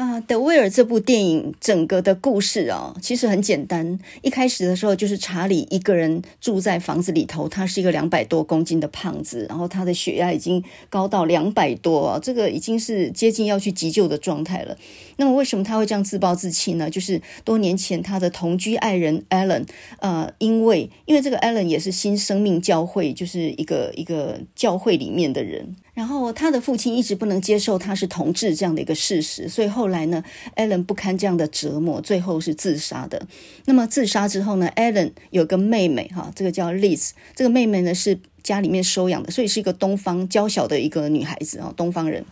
[0.00, 3.98] 啊，德威尔这部电影整个的故事啊，其实很简单。
[4.22, 14.74] 一开始的时候，就是查理一个人住在房子里头，他是一个两百多公斤的胖子，然后他的血压已经高到两百多啊，这个已经是接近要去急救的状态了。
[15.18, 16.88] 那么为什么他会这样自暴自弃呢？
[16.88, 19.66] 就是多年前他的同居爱人 Allen，
[19.98, 25.76] 呃，因为因为这个 Allen 也是新生命教会，就是一个一个教会里面的人。
[26.00, 30.24] 然后他的父亲一直不能接受他是同志这样的一个事实，所以后来呢
[30.56, 33.26] ，Alan 不堪这样的折磨，最后是自杀的。
[33.66, 42.24] 那么自杀之后呢，Alan 有个妹妹哈，这个叫 Liz，这个妹妹呢是家里面收养的，所以是一个东方娇小的一个女孩子啊，东方人，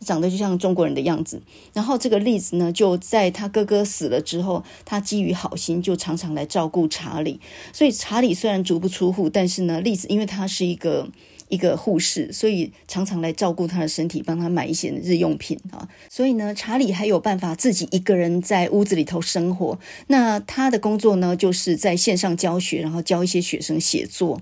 [0.00, 1.40] 长得就像中国人的样子。
[1.72, 7.38] 然后这个 Liz 呢，就在他哥哥死了之后，他基于好心，就常常来照顾查理。
[7.72, 11.08] 所以查理虽然足不出户，但是呢，Liz 因为他是一个。
[11.52, 15.86] 一个护士，所以常常来照顾他的身体，帮他买一些日用品啊。
[16.08, 19.78] 所以呢，查理还有办法自己一个人在屋子里头生活。
[20.06, 24.40] 那他的工作呢，就是在线上教学，然后教一些学生写作。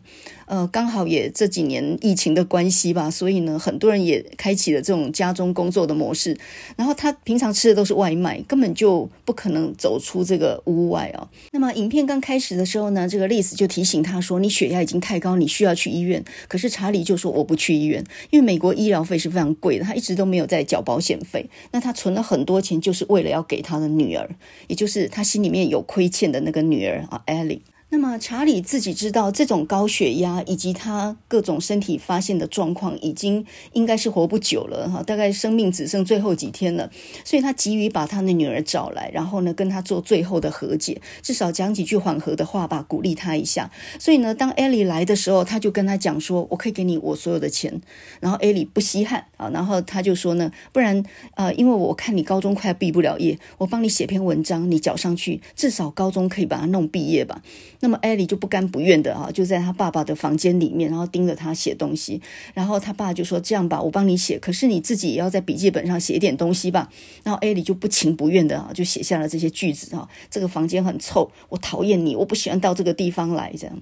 [0.51, 6.37] 呃，刚好也这几年疫情的关系吧，所以呢，很多人也开启了这种家中工作的模式。
[6.75, 11.31] 然后他平常吃的都是外卖，根本就不可能走出这个屋外啊。
[11.53, 21.49] 那么影片刚开始的时候呢，这个丽丝就提醒他说：“你血压已经太高，你需要去医院。”可是查理就说：“我不去医院，因为美国医疗费是非常贵的，他一直都没有在缴保险费。
[21.71, 24.29] 那他存了很多钱，就是为了要给他的女儿，
[24.67, 27.63] 也就是他心里面有亏欠的那个女儿啊，艾莉。”
[27.93, 36.89] 那么查理自己知道这种高血压以及他各种身体发现的状况，已经应该是活不久了哈，大概生命只剩最后几天了，
[37.25, 43.69] 所以他急于把他的女儿找来，然后呢跟他做最后的和解，至少讲几句缓和的话吧，鼓励他一下。
[43.99, 47.81] 所以呢，当艾莉来的时候，他就跟他讲说：“我可以给你我所有的钱。”
[48.21, 51.03] 然后艾莉不稀罕啊，然后他就说呢：“不然
[51.35, 57.43] 呃，因为我看你高中快毕不了业，我帮你写篇文章，你缴上去，至少高中可以把它弄毕业吧。”
[57.81, 62.21] 那么艾莉就不甘不愿的啊，就在他爸爸的房间里面，然后盯着他写东西。
[62.55, 66.91] 然后他爸就说：“这样吧，我帮你写，可是你自己也要在笔记本上写一点东西吧。”
[67.25, 70.09] 然后艾莉就不情不愿的啊，就写下了这些句子啊。
[70.31, 73.77] 这个房间很臭，我讨厌你，我不喜欢到这个地方来，这样。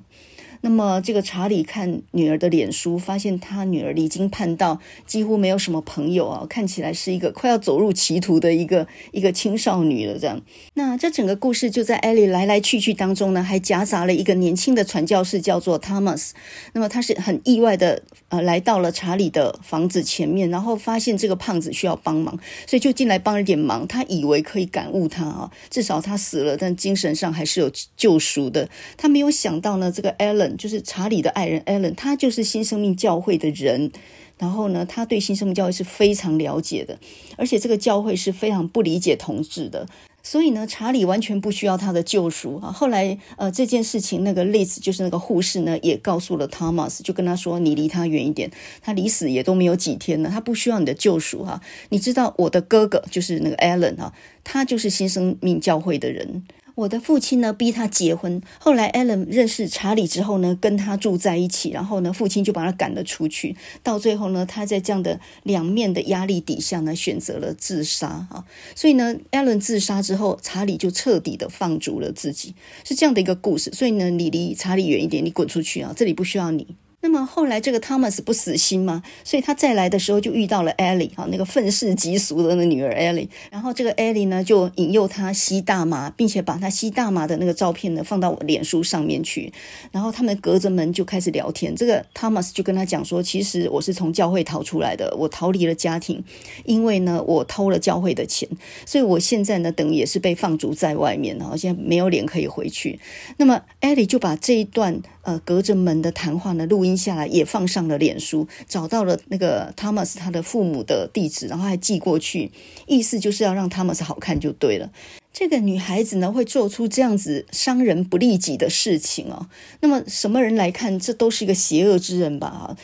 [0.61, 10.19] 那么，这个查理看女儿的脸书，发现他女儿离经叛道，几乎没有什么朋友啊，看起来是一个快要走入歧途的一个一个青少女了。
[10.19, 10.41] 这样，
[10.75, 16.31] 那这整个故事就在艾莉来来去去当中呢，还夹杂了一个年轻的传教士，叫做 Thomas。
[16.73, 23.87] 那么他是很意外的，呃，来到了查理的房子前面，然后发现这个胖子需要帮忙，所以就进来帮了点忙。
[23.87, 28.69] 他以为可以感悟他啊，至少他死了，但精神上还是有救赎的。
[28.97, 30.11] 他没有想到呢，这个
[30.57, 33.91] 就是查理的爱人 Allen，他就是新生命教会的人，
[34.39, 36.99] 然后呢，他对新生命教会是非常了解的，
[37.37, 39.87] 而且这个教会是非常不理解同志的，
[40.23, 42.71] 所以呢，查理完全不需要他的救赎啊。
[42.71, 51.61] 后来，呃，这件事情那个 Liz 就是那个护士呢，也告诉了 Thomas，就跟他说：“你离他远一点，他离死也都没有几天了，他不需要你的救赎哈。
[51.89, 54.13] 你知道我的哥哥就是那个 Alan 啊，
[54.45, 56.45] 他就是新生命教会的人。”
[56.79, 58.41] 我的父亲呢，逼他结婚。
[58.61, 61.71] 后来，Alan 认识查理之后呢，跟他住在一起。
[61.71, 63.57] 然后呢，父亲就把他赶了出去。
[63.83, 68.45] 到最后呢，他在这样的两面的压力底下呢，选择了自杀啊。
[68.77, 72.55] 所以呢，Alan 自杀之后，查理就彻底的放逐了自己，
[72.85, 73.73] 是这样的一个故事。
[73.73, 76.77] 所以呢，你离查理远一点，你滚出去啊，这里不需要你。
[77.11, 83.29] 那么后来这个 Thomas 不死心嘛，所以他再来的时候就遇到了 Ellie 啊，那个愤世嫉俗的那女儿 Ellie。
[83.51, 89.51] 然后这个 Ellie 呢就引诱他吸大麻，并且把他吸大麻的那个照片呢放到我脸书上面去。
[89.91, 91.75] 然后他们隔着门就开始聊天。
[91.75, 96.23] 这个 Thomas 就跟他讲说，其实我是从教会逃出来的，我逃离了家庭，
[96.67, 98.47] 因为呢我偷了教会的钱，
[98.85, 103.01] 所以我现在呢等于也是被放逐在外面，然后现在没有脸可以回去。
[103.39, 106.98] 那么 Ellie 就把这一段呃隔着门的谈话呢录音。
[106.99, 112.51] 下来，也放上了脸书，找到了那个 Thomas 他的父母的地址，然后还寄过去，
[112.87, 114.91] 意思就是要让 Thomas 好看就对了。
[115.33, 119.49] 这个女孩子呢，会做出这样子伤人不利己的事情啊。
[119.81, 122.77] 那么什么人来看，这都是一个邪恶之人吧？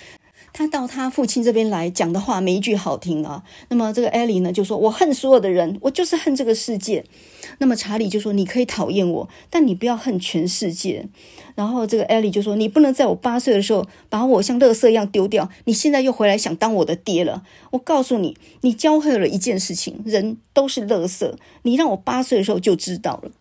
[0.57, 3.43] 他到他父亲这边来讲的话，没一句好听啊。
[3.71, 7.05] 那么这个艾莉呢，就说：“我恨所有的人，我就是恨这个世界。”
[7.59, 11.09] 那么查理就说：“你可以讨厌我，但你不要恨全世界。”
[11.57, 17.43] 然后这个艾莉就说：“你不能在我八岁的时候把我像垃圾一样丢掉，你现在又回来想当我的爹了。
[17.73, 21.35] 我告诉你，你教会了一件事情，人都是垃圾。
[21.63, 23.33] 你让我八岁的时候就知道了。”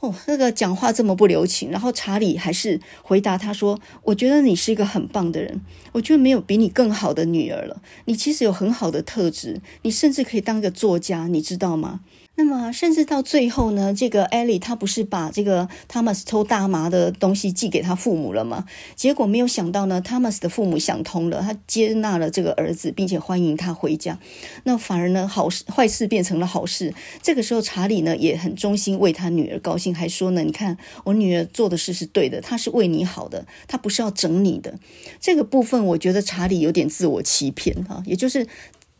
[0.00, 5.60] 哦，那个讲话这么不留情，然后查理还是回答他说：“我觉得你是一个很棒的人，
[5.92, 7.80] 我觉得没有比你更好的女儿了。
[8.04, 12.00] 你其实有很好的特质，你甚至可以当一个作家，你知道吗？”
[12.38, 18.66] 那么，甚至到最后呢，这个艾莉她不是把这个 Thomas 抽大麻的东西寄给他父母了吗？
[18.94, 24.18] 结果没有想到呢，Thomas 的父母想通了，他接纳了这个儿子，并且欢迎他回家。
[24.64, 26.92] 那反而呢，好事坏事变成了好事。
[27.22, 34.78] 这个时候，查理呢也很衷心为他女儿高兴，还说呢：“你看，我女儿做的事是对的，她是为你好的，她不是要整你的。”
[35.18, 38.46] 这个部分，我觉得查理有点自我欺骗哈，也就是。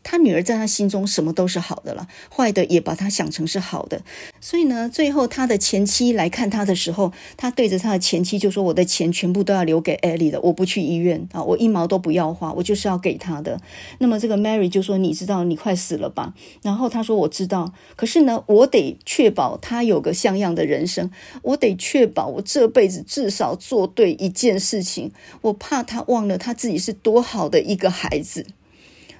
[0.09, 4.01] 他女儿在他心中什么都是好的了，坏的也把他想成是好的。
[4.39, 13.59] 所以呢，最后他的前妻来看他的时候，他对着他的前妻就说：“我的钱全部都要留给艾莉的，我不去医院啊，我一毛都不要花，我就是要给他的。”
[13.99, 16.33] 那么这个 Mary 就说：“你知道你快死了吧？”
[16.63, 28.45] 然后他说：“我知道，可是呢，我得确保他有个像样的人生，我得确保我这辈子至少做对一件事情，我怕他忘了他自己是多好的一个孩子。”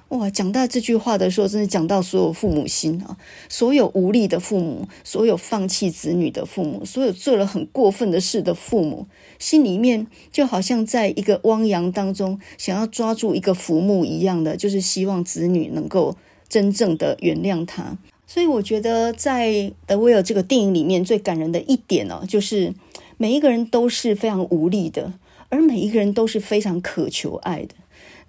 [0.08, 3.18] 哇，讲到这句话的时候，真的讲到所有父母心啊！
[3.50, 9.06] 所有无力的父母，所有放弃子女的父母，所有做了很过分的事的父母，
[9.38, 16.16] 心里面就好像在一个汪洋当中，想要抓住一个浮木一样的，就是希望子女能够
[16.48, 17.98] 真正的原谅他。
[18.26, 19.50] 所以，我觉得在
[19.86, 22.72] 《The Will》这个电影里面最感人的一点呢，就是
[23.18, 25.12] 每一个人都是非常无力的，
[25.50, 27.74] 而每一个人都是非常渴求爱的。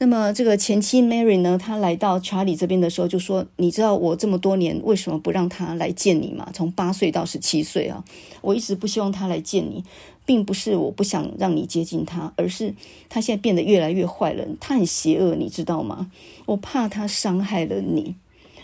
[0.02, 6.50] 那么这个前妻 Mary 呢，她来到查理这边的时候就说：“你知道我这么多年为什么不让他来见你吗？
[6.54, 8.04] 从八岁到十七岁啊，
[8.40, 9.84] 我一直不希望他来见你，
[10.26, 12.74] 并不是我不想让你接近他，而是
[13.10, 16.10] 他现在变得越来越坏了，他很邪恶，你知道吗？
[16.46, 18.16] 我怕他伤害了你。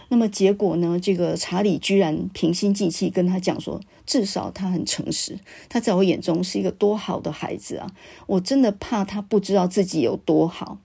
[0.07, 0.97] 那么结果呢？
[0.97, 7.91] 这个查理居然平心静气跟他讲说，至少他很诚实，他在我眼中是一个多好的孩子啊！
[8.27, 10.77] 我真的怕他不知道自己有多好。”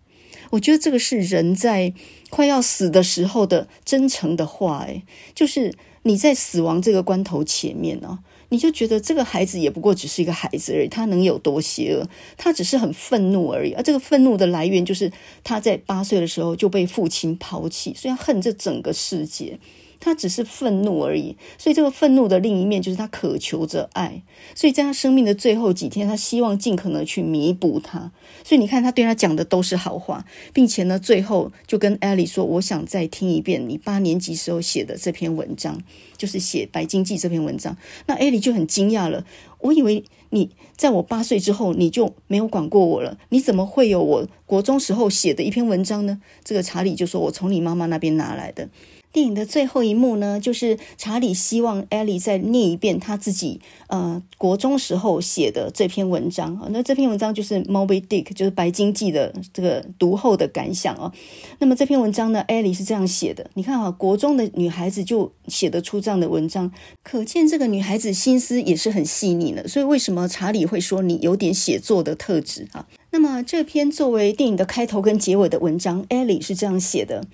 [0.51, 1.93] 我觉得这个是人在
[2.29, 5.03] 快要死的时候的真诚的话，诶，
[5.35, 8.19] 就是你在死亡这个关头前面呢，
[8.49, 12.09] 你就觉得这个孩子也不过只是一个孩子而已，他能有多邪恶？
[12.37, 15.13] 他只是很愤怒而已，而这个愤怒的来源就是
[15.45, 19.59] 他在八岁的时候就被父亲抛弃，所以恨这整个世界。
[20.01, 24.23] 他只是愤怒而已，所以这个愤怒的另一面就是他渴求着爱，
[24.55, 28.11] 所以在他生命的最后几天，他希望尽可能去弥补他。
[28.43, 30.25] 所以你看，他对他讲的都是好话，
[30.55, 35.79] 并且呢，最后就跟艾莉说：“我想再听一遍你八年级时候写的这篇文章，
[36.17, 37.77] 就是写《白鲸记》这篇文章。”
[38.09, 39.27] 那艾莉就很惊讶了，
[39.59, 46.23] 我以为你在我八岁之后你就没有管过我了，你怎么会有我国中时候写的一篇文章呢？
[46.43, 48.71] 这个查理就说：“我从你妈妈那边拿来的。”
[49.13, 56.69] 电影的最后一幕呢，就是查理希望艾莉再念一遍他自己呃国中时候写的这篇文章啊。
[56.71, 61.13] 那这篇文章就是《Moby Dick》，就是《白鲸记》的这个读后的感想哦。
[61.59, 66.71] 那么这篇文章呢，艾莉是这样写的，你看啊，国中的女孩子就写得出这样的文章，
[67.03, 69.67] 可见这个女孩子心思也是很细腻的。
[69.67, 72.87] 所以为什么查理会说你有点写作的特质啊？
[73.13, 77.23] 那么这篇作为电影的开头跟结尾的文章，艾莉是这样写的。《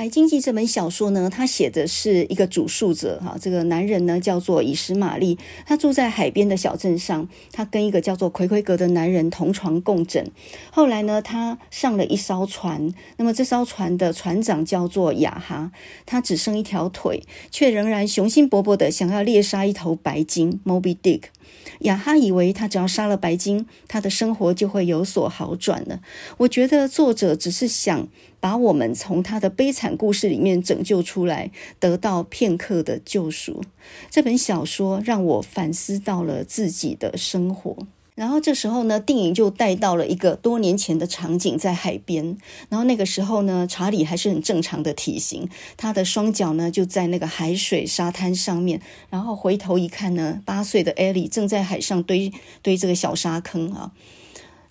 [0.00, 10.30] 白鲸记》这本小说呢，他写的是一个主述者哈，这个男人呢叫做以实玛利，他住在海边的小镇上，他跟一个叫做奎奎格的男人同床共枕。
[10.70, 15.70] 后来呢，他上了一艘船，那么这艘船的船长叫做雅哈，
[16.06, 21.24] 他只剩一条腿，却仍然雄心勃勃的想要猎杀一头白鲸 （Moby Dick）。
[21.80, 26.00] 雅哈以为他只要杀了白鲸，他的生活就会有所好转了。
[26.38, 28.08] 我觉得作者只是想。
[28.40, 33.62] 把我们从他的悲惨故事里面拯救出来，得到片刻的救赎。
[34.10, 37.76] 这本小说让我反思到了自己的生活。
[38.16, 42.36] 然后这时候呢，电影就带到了一个多年前的场景，在海边。
[42.68, 48.82] 然后那个时候呢，查理还是很正常的体型，他的双脚呢就在那个海水沙滩上面。
[49.08, 52.30] 然后回头一看呢，八岁的艾莉正在海上堆
[52.60, 53.92] 堆这个小沙坑啊。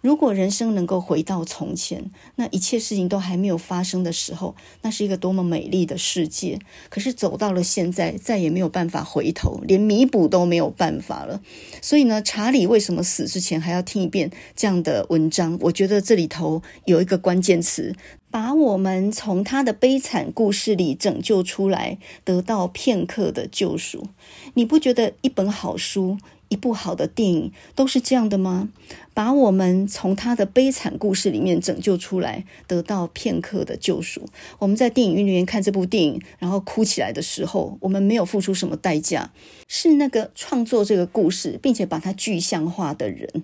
[0.01, 6.57] 如果人生能够回到从前，那一切事情都还没有发生的时候，那是一个多么美丽的世界。
[6.89, 11.41] 可是走到了现在，再也没有办法回头，连弥补都没有办法了。
[11.81, 15.57] 所以呢，查理为什么死之前还要听一遍这样的文章？
[15.63, 17.93] 我觉得这里头有一个关键词，
[18.31, 24.07] 把我们从他的悲惨故事里拯救出来，得到片刻的救赎。
[24.53, 26.17] 你不觉得一本好书？
[26.49, 28.69] 一部好的电影都是这样的吗？
[29.13, 34.25] 把我们从他的悲惨故事里面拯救出来，得到片刻的救赎。
[34.59, 39.31] 我们在电影院里面看这部电影，然后哭起来的时候，我们没有付出什么代价，
[39.67, 43.43] 是那个创作这个故事并且把它具象化的人。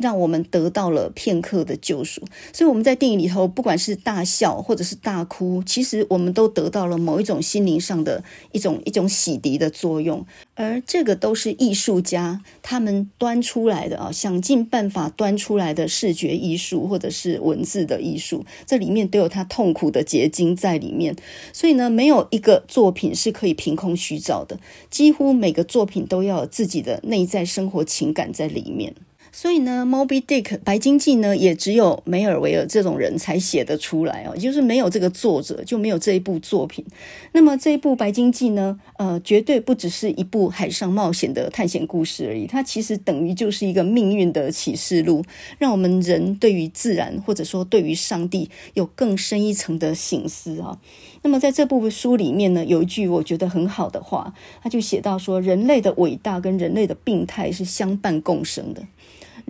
[0.00, 2.22] 让我们得到了片刻的救赎，
[2.52, 10.24] 所以我们在电影里头，不管是大笑或者是大哭，其实我们都得到了某一种心灵上的一种一种洗涤的作用，
[10.54, 21.14] 而这个都是艺术家他们端出来的啊，想尽办法端出来的视觉艺术或者是文字的艺术，这里面都有他痛苦的结晶在里面，
[21.52, 28.94] 所以呢，没有一个作品是可以凭空虚造的，几乎每个作品都要有自己的内在生活情感在里面。
[29.32, 36.84] 所以呢，Moby Dick 白鲸记呢，也只有梅尔维尔这种人才写得出来哦，就是没有这个作者，就没有这一部作品。
[37.32, 45.24] 那么这一部白鲸记呢，呃，绝对不只是一部海上冒险的探险故事而已，它其实等于就是一个命运的启示录，
[45.58, 50.78] 让我们人对于自然或者说对于上帝有更深一层的省思啊。
[51.22, 58.82] 那么在这部书里面呢，有一句我觉得很好的话，他就写到说，人类的伟大跟人类的病态是相伴共生的。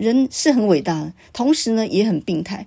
[0.01, 2.65] 人是很伟大的，同时呢也很病态。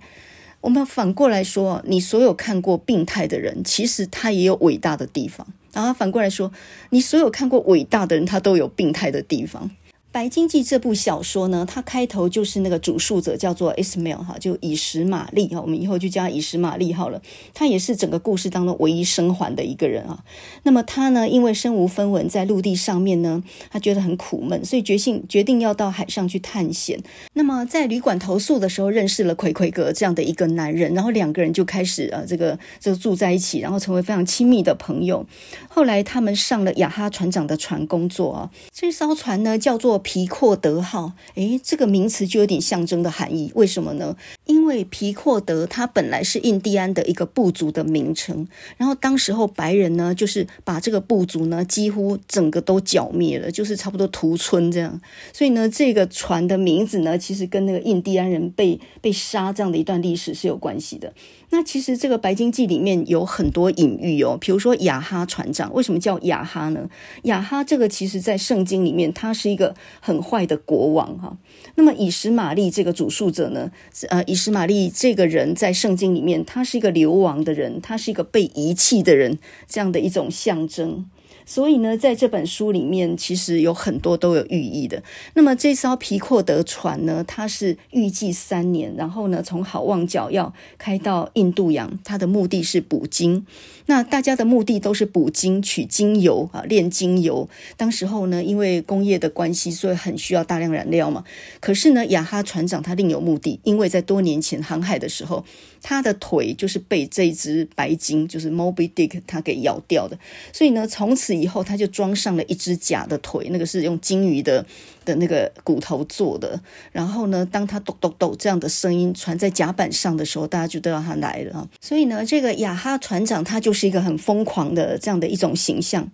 [0.60, 5.44] 我们反过来说，你所有看过病态的人，其实他也有伟大的地方。
[5.72, 6.52] 然后反过来说，
[6.90, 9.68] 你所有看过伟大的人，他都有病态的地方。
[10.14, 17.20] 《白鲸记》这部小说呢，它开头就是那个主述者叫做 Ismail 哈，就以实玛丽哈，我们以后就叫以实玛丽好了。
[17.52, 20.22] 他也是整个故事当中唯一生还的一个人啊。
[20.62, 27.02] 那么他呢，因为身无分文，在陆地上面呢，他觉得很苦闷，所以决心决定要到海上去探险。
[27.32, 35.26] 那么在旅馆投宿的时候，认识了魁魁格这样的一个男人，然后两个人就开始呃，这个就住在一起，然后成为非常亲密的朋友。
[35.68, 40.03] 后来他们上了雅哈船长的船工作啊，这艘船呢叫做。
[40.04, 43.50] 皮阔德号，诶，这个名词就有点象征的含义。
[43.54, 44.14] 为什么呢？
[44.44, 48.46] 因为皮阔德它本来是印第安的一个部族的名称，
[48.76, 55.00] 然后当时候白人呢，就是把这个部族呢几乎整个都剿灭了，就是差不多屠村这样。
[55.32, 61.12] 所以呢，这个船的名字呢，其实跟那个印第安人被被杀这样的一段历史是有关系的。
[61.54, 66.90] 那其实这个《白鲸记》里面有很多隐喻哦，比如说亚哈船长，为什么叫亚哈呢？
[67.22, 71.36] 亚哈这个其实在圣经里面，他是一个很坏的国王哈。
[71.76, 73.70] 那么以实玛利这个主述者呢，
[74.08, 79.38] 呃，以实玛利这个人在圣经里面，他是一个流亡的人，他是一个被遗弃的人，
[79.68, 81.08] 这样的一种象征。
[81.46, 85.02] 所以呢，在这本书里面，其实有很多都有寓意的。
[85.34, 93.46] 那么这艘皮阔德船呢，它是预计三年，然后呢，从好望角要开到印度洋，它的目的是捕鲸。
[93.86, 97.48] 那大家的目的都是捕鲸、取鲸油啊，炼鲸油。
[97.76, 101.22] 当时候呢，因为工业的关系，所以很需要大量燃料嘛。
[101.60, 105.44] 可是呢，雅哈船长他另有目的，因为在多年前航海的时候，
[105.84, 110.18] 他的腿就是被这只白鲸，就是 Moby Dick，他给咬掉的。
[110.50, 114.64] 所以呢，从此以后他就装上了一只假的腿，那个是用鲸鱼的。
[115.04, 116.58] 的那个骨头做的，
[116.90, 121.68] 然后呢，当他咚咚咚这样的声音传在甲板上的时候，大家就知道他来了。
[121.78, 126.10] 所以呢，这个雅哈船长他就是一个很疯狂的这样的一种形象。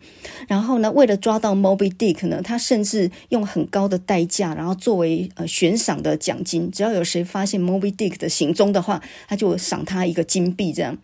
[0.48, 10.98] 然后呢，为了抓到 Moby Dick 呢，他甚至用很高的代价，然后作为呃悬赏的奖金，只要有谁发现 Moby Dick 的行踪的话，他就赏他一个金币这样。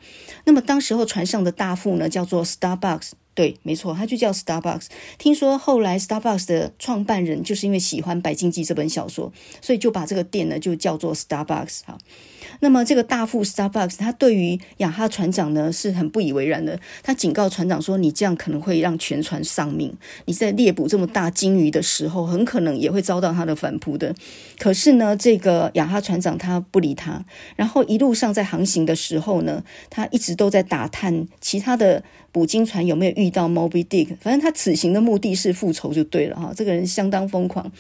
[0.45, 3.13] 那么当时候船上的大副呢，叫做 Starbucks。
[3.37, 4.87] 对，没错，它就叫 Starbucks。
[5.19, 9.31] 听说后来 Starbucks 的创办人就是因为喜欢《白鲸记》这本小说，
[9.61, 11.99] 所以就把这个店呢就叫做 Starbucks 哈。
[12.61, 19.95] 那么这个大副 Starbucks 他对于亚哈船长呢是很不以为然的，他警告船长说：“你这样可能会让全船丧命。
[20.25, 24.15] 你在猎捕这么大鲸鱼的时候，很可能也会遭到他的反扑的。”
[24.59, 27.23] 可是呢，这个亚哈船长他不理他，
[27.55, 32.03] 然后一路上在航行的时候呢，他一直都在打探其他的。
[32.37, 34.09] 捕鲸船有没有遇到 Moby Dick？
[34.21, 36.53] 反正他此行的目的是复仇就对了哈。
[36.55, 37.73] 这个人相当疯狂。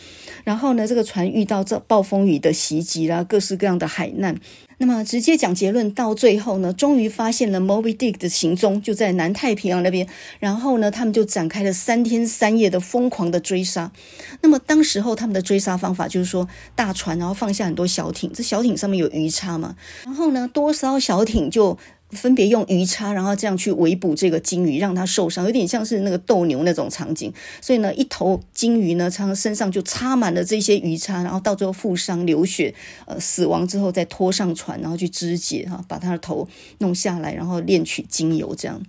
[0.45, 4.35] 然后呢，这个船遇到这暴风雨的袭击啦，各式各样的海难。
[4.79, 10.09] 那么直接讲结论，到最后呢，终于发现了 Moby Dick 的行踪，就在南太平洋那边。
[10.41, 13.93] 然后呢，他们就展开了三天三夜的疯狂的追杀。
[14.41, 19.77] 那么当时候他们的追杀方法就是说，大船然后放下很多小艇，这小艇上面有鱼叉嘛，
[20.07, 21.77] 然后呢，多艘小艇就。
[22.11, 27.33] 分别用鱼叉，然后这样去围捕这个鲸鱼，让它受伤，有点像是那个斗牛那种场景。
[27.61, 32.73] 所以呢，一头鲸鱼呢，它身上就插满了这些鱼叉，然后到最后负伤流血，
[33.07, 36.49] 呃，死亡之后再拖上船，然后去肢解哈，把它的头
[36.79, 38.81] 弄下来，然后炼取精油这样。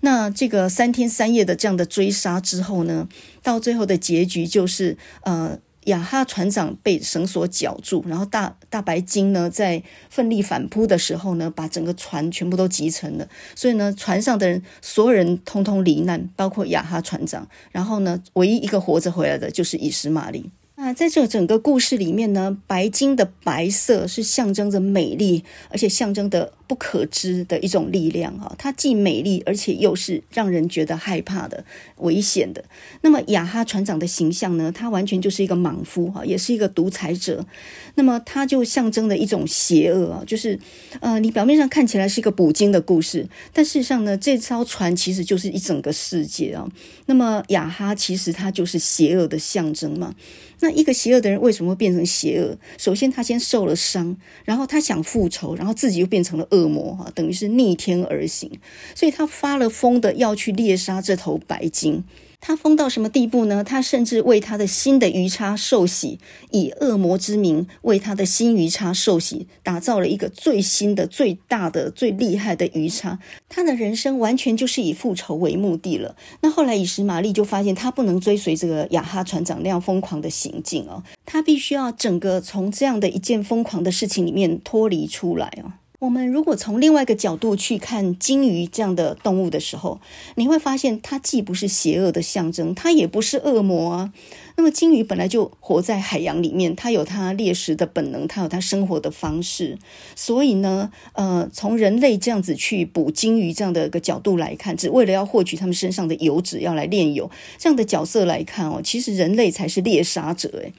[0.00, 3.08] 那这个三天三夜的这样的追杀之后呢，
[3.42, 5.58] 到最后的结局就是呃。
[5.86, 13.28] 雅哈船长被绳索绞住，然后大大白鲸呢，在奋力反扑的时候呢，把整个船全部都击沉了。
[13.54, 17.48] 所以呢，船上的人所有人通通罹难，包括雅哈船长。
[17.72, 20.50] 然后呢，唯一一个活着回来的就是以实玛利。
[20.74, 26.52] 那在这整个故事里面呢，白鲸的白色是象征着美丽，而且象征的。
[26.66, 31.64] 不可知的一种力量哈，它既美丽，而且又是让人觉得害怕的、
[31.98, 32.64] 危险的。
[33.02, 34.72] 那么雅哈船长的形象呢？
[34.72, 37.46] 他完全就是一个莽夫哈，也是一个独裁者。
[37.94, 40.58] 那么他就象征了一种邪恶啊，就是
[41.00, 46.68] 呃，你表面上看起来是一个捕鲸的故事，但事实上呢，这艘船其实就是一整个世界啊。
[47.06, 50.14] 那么雅哈其实他就是邪恶的象征嘛。
[50.60, 52.56] 那一个邪恶的人为什么会变成邪恶？
[52.78, 56.55] 首先他先受了伤，然后他想复仇，然后自己又变成了恶。
[56.56, 58.50] 恶魔哈，等于是逆天而行，
[58.94, 62.04] 所以他发了疯的要去猎杀这头白鲸。
[62.38, 63.64] 他疯到什么地步呢？
[63.64, 73.18] 他甚至为他的新的鱼叉受洗，以恶魔之名为他的新鱼叉受洗，打造了一个最新的、最大的、最厉害的鱼叉。
[73.48, 76.14] 他的人生完全就是以复仇为目的了。
[76.42, 85.72] 那后来以实玛利就发现，他不能追随这个雅哈船长那样疯狂的行径哦，他必须要整个从这样的一件疯狂的事情里面脱离出来哦。
[85.98, 89.98] 我们如果从另外一个角度去看鲸鱼这样的动物的时候，
[90.34, 94.12] 你会发现它既不是邪恶的象征，它也不是恶魔啊。
[94.56, 99.78] 那么鲸鱼本来就活在海洋里面，它有它猎食的本能，它有它生活的方式。
[100.14, 110.72] 所以呢，呃，从人类这样子去捕鲸鱼这样的一个角度来看，只为了要获取它们身上的油脂，要来炼油这样的角色来看哦，其实人类才是猎杀者诶。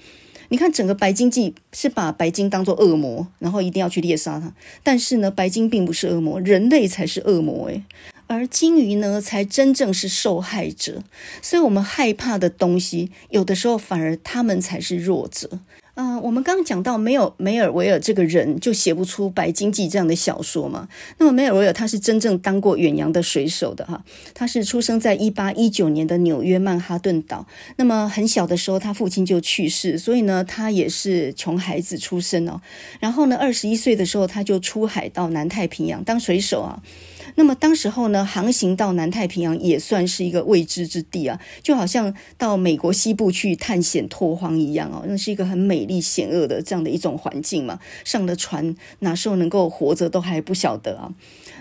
[0.49, 4.53] 你看，整个白鲸记是把白鲸当作恶魔，然后一定要去猎杀它。
[4.81, 7.83] 但是呢，白鲸并不是恶魔，人类才是恶魔诶，
[8.27, 11.03] 而鲸鱼呢，才真正是受害者。
[11.41, 15.59] 所以，我们害怕的东西，有的时候反而他们才是弱者。
[15.99, 20.87] 嗯、我们刚刚讲到没有梅尔维尔这个人，就写不出《白鲸记》这样的小说嘛。
[21.17, 24.03] 那么梅尔维尔他是真正当过远洋的水手的哈，
[24.35, 27.47] 他是出生在一八一九年的纽约曼哈顿岛。
[27.77, 32.61] 那么很小的时候，他父亲就去世，所以呢，他也是穷孩子出身哦。
[32.99, 36.79] 然后呢，二十一岁的时候，他就出海到南太平洋当水手啊。
[37.39, 47.79] 那么当时候呢，航行到南太平洋也算是一个未知之地啊，就好像到美国西部去探险拓荒一样哦，那是一个很美丽险恶的这样的一种环境嘛。
[48.03, 51.13] 上了船，哪时候能够活着都还不晓得啊。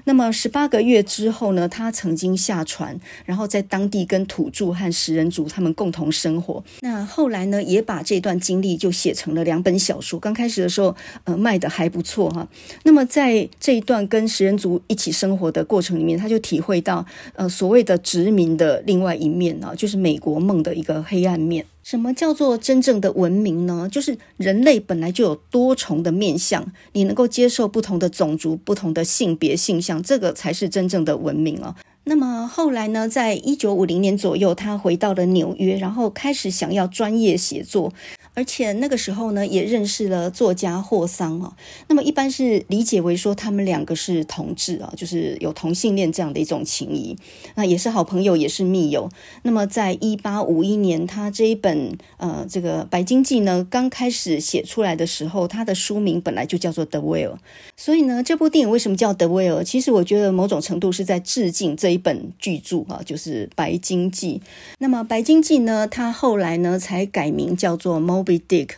[0.07, 6.63] 那么十八个月之后呢，他曾经下船，然后在当地跟土著和食人族他们共同生活。
[6.81, 10.19] 那后来呢，也把这段经历就写成了两本小说。
[10.19, 10.95] 刚开始的时候，
[11.25, 12.47] 呃，卖的还不错哈。
[12.85, 17.05] 那么在这一段跟食人族一起生活的过程里面，他就体会到，
[17.35, 21.67] 呃，所谓的殖民的另外一面啊，就是美国梦的一个黑暗面。
[21.87, 23.89] 什么叫做真正的文明呢？
[23.89, 31.77] 就是人类本来就有多重的面相，你能够接受不同的种族、不同的性别性向，这个才是真正的文明哦。
[32.03, 37.93] 那么后来呢，在一九五零年左右，他回到了纽约，然后开始想要专业写作。
[38.37, 41.57] 而且那个时候呢，也认识了作家霍桑啊。
[41.89, 47.17] 那么一般是理解为说他们两个是同志啊，就是有同性恋这样的一种情谊。
[47.55, 49.09] 那也是好朋友，也是密友。
[49.43, 57.37] 那么在一八五一年，他这一本呃这个《白鲸记》呢刚开始写出来的时候，他的书名本来就叫做《The Whale》。
[57.75, 59.61] 所以呢，这部电影为什么叫《The Whale》？
[59.65, 64.43] 其实我觉得某种程度是在致敬这一本巨著啊，就是《白鲸记》。
[64.79, 68.23] 那么《白鲸记》呢，他后来呢才改名叫做《Mo》。
[68.27, 68.71] Moby Dick。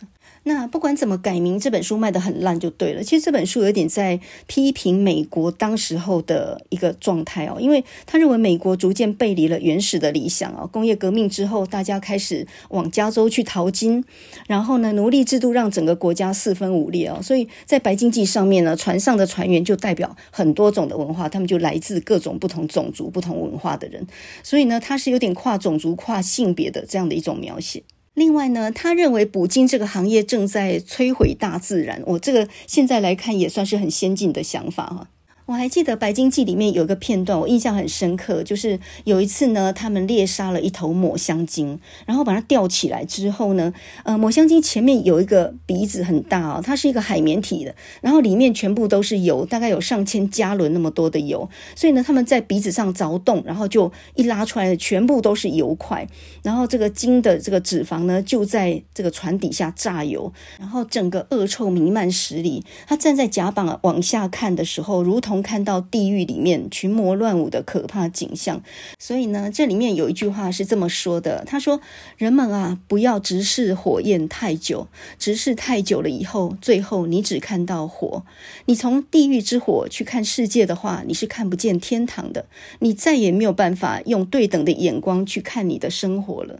[0.43, 3.03] 那不管怎么改名，这本书卖得很烂就对了。
[3.03, 10.65] 其实这本书有点在批评美国当时候的一个状态哦，因为他认为美国逐渐背离了原始的理想啊。
[10.65, 14.03] 工业革命之后，大家开始往加州去淘金，
[14.47, 17.21] 然后呢，奴隶制度让整个国家四分五裂啊。
[17.21, 24.07] 所以在白经济上面呢，船上的船员就代表很多种的文化，他们就来自各种不同种族、不同文化的人。
[24.41, 27.83] 所以呢，他是有点跨种族、跨性别的这样的一种描写。
[28.19, 32.03] 另外呢，他认为捕鲸这个行业正在摧毁大自然。
[32.05, 35.07] 我这个现在来看也算是很先进的想法哈。
[35.49, 43.73] 我还记得《白鲸记》里面有一个片段，我印象很深刻，就是有一次呢，他们猎杀了一头抹香鲸，然后把它吊起来之后呢，
[44.03, 56.07] 呃，抹香鲸前面有一个鼻子很大哦，它是一个海绵体的，然后里面全部都是油，大概有上千加仑那么多的油，所以呢，他们在鼻子上凿洞，然后就一拉出来的全部都是油块，
[56.43, 62.63] 然后这个鲸的这个脂肪呢，就在这个船底下榨油，然后整个恶臭弥漫十里。
[62.85, 68.61] 他站在甲板往下看的时候，如同看到地狱里面群魔乱舞的可怕景象，
[68.97, 71.81] 所以呢，这里面有一句话是这么说的：他说，
[72.17, 74.87] 人们啊，不要直视火焰太久，
[75.17, 78.23] 直视太久了以后，最后你只看到火。
[78.65, 82.45] 你从地狱之火去看世界的话，你是看不见天堂的，
[82.79, 86.59] 你再也没有办法用对等的眼光去看你的生活了。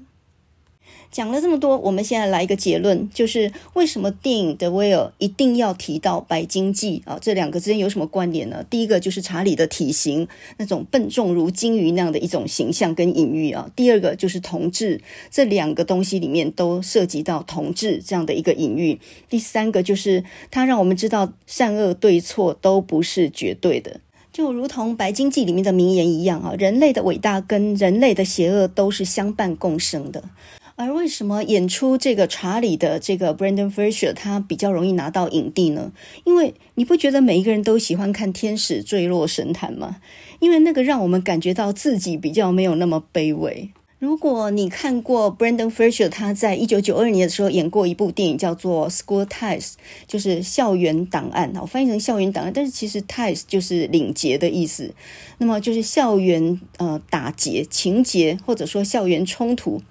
[1.11, 7.17] 讲了这么多，我们现在来一个结论，就是为什么电影《The Whale》一定要提到《白鲸记》啊？
[7.19, 8.63] 这两个之间有什么关联呢？
[8.69, 15.01] 第一个就是查理的体型，那种笨重如鲸鱼那样的一种形象跟隐喻啊；第二个就是同志，
[15.31, 23.99] 这两个东西里面都涉及到同志这样的一个隐喻；第三个就是它让我们知道善恶对错都不是绝对的，
[24.31, 30.23] 就如同《白鲸记》里面的名言一样啊，人类的伟大跟人类的邪恶都是相伴共生的。
[30.81, 35.91] 而为什么演出这个查理的这个 Brendan Fraser 他比较容易拿到影帝呢？
[36.23, 39.97] 因为你不觉得每一个人都喜欢看天使坠落神坛吗？
[40.39, 43.71] 因为那个让我们感觉到自己比较没有那么卑微。
[43.99, 49.71] 如果你看过 Brendan Fraser 他在一九九二年的时候演过一部电影叫做《School Ties》，
[50.07, 54.93] 就是校园档案，我翻译成校园档案，但是其实 Ties 就是领结的意思，
[55.39, 59.81] 那么就是校园呃打结情节或者说校园冲突。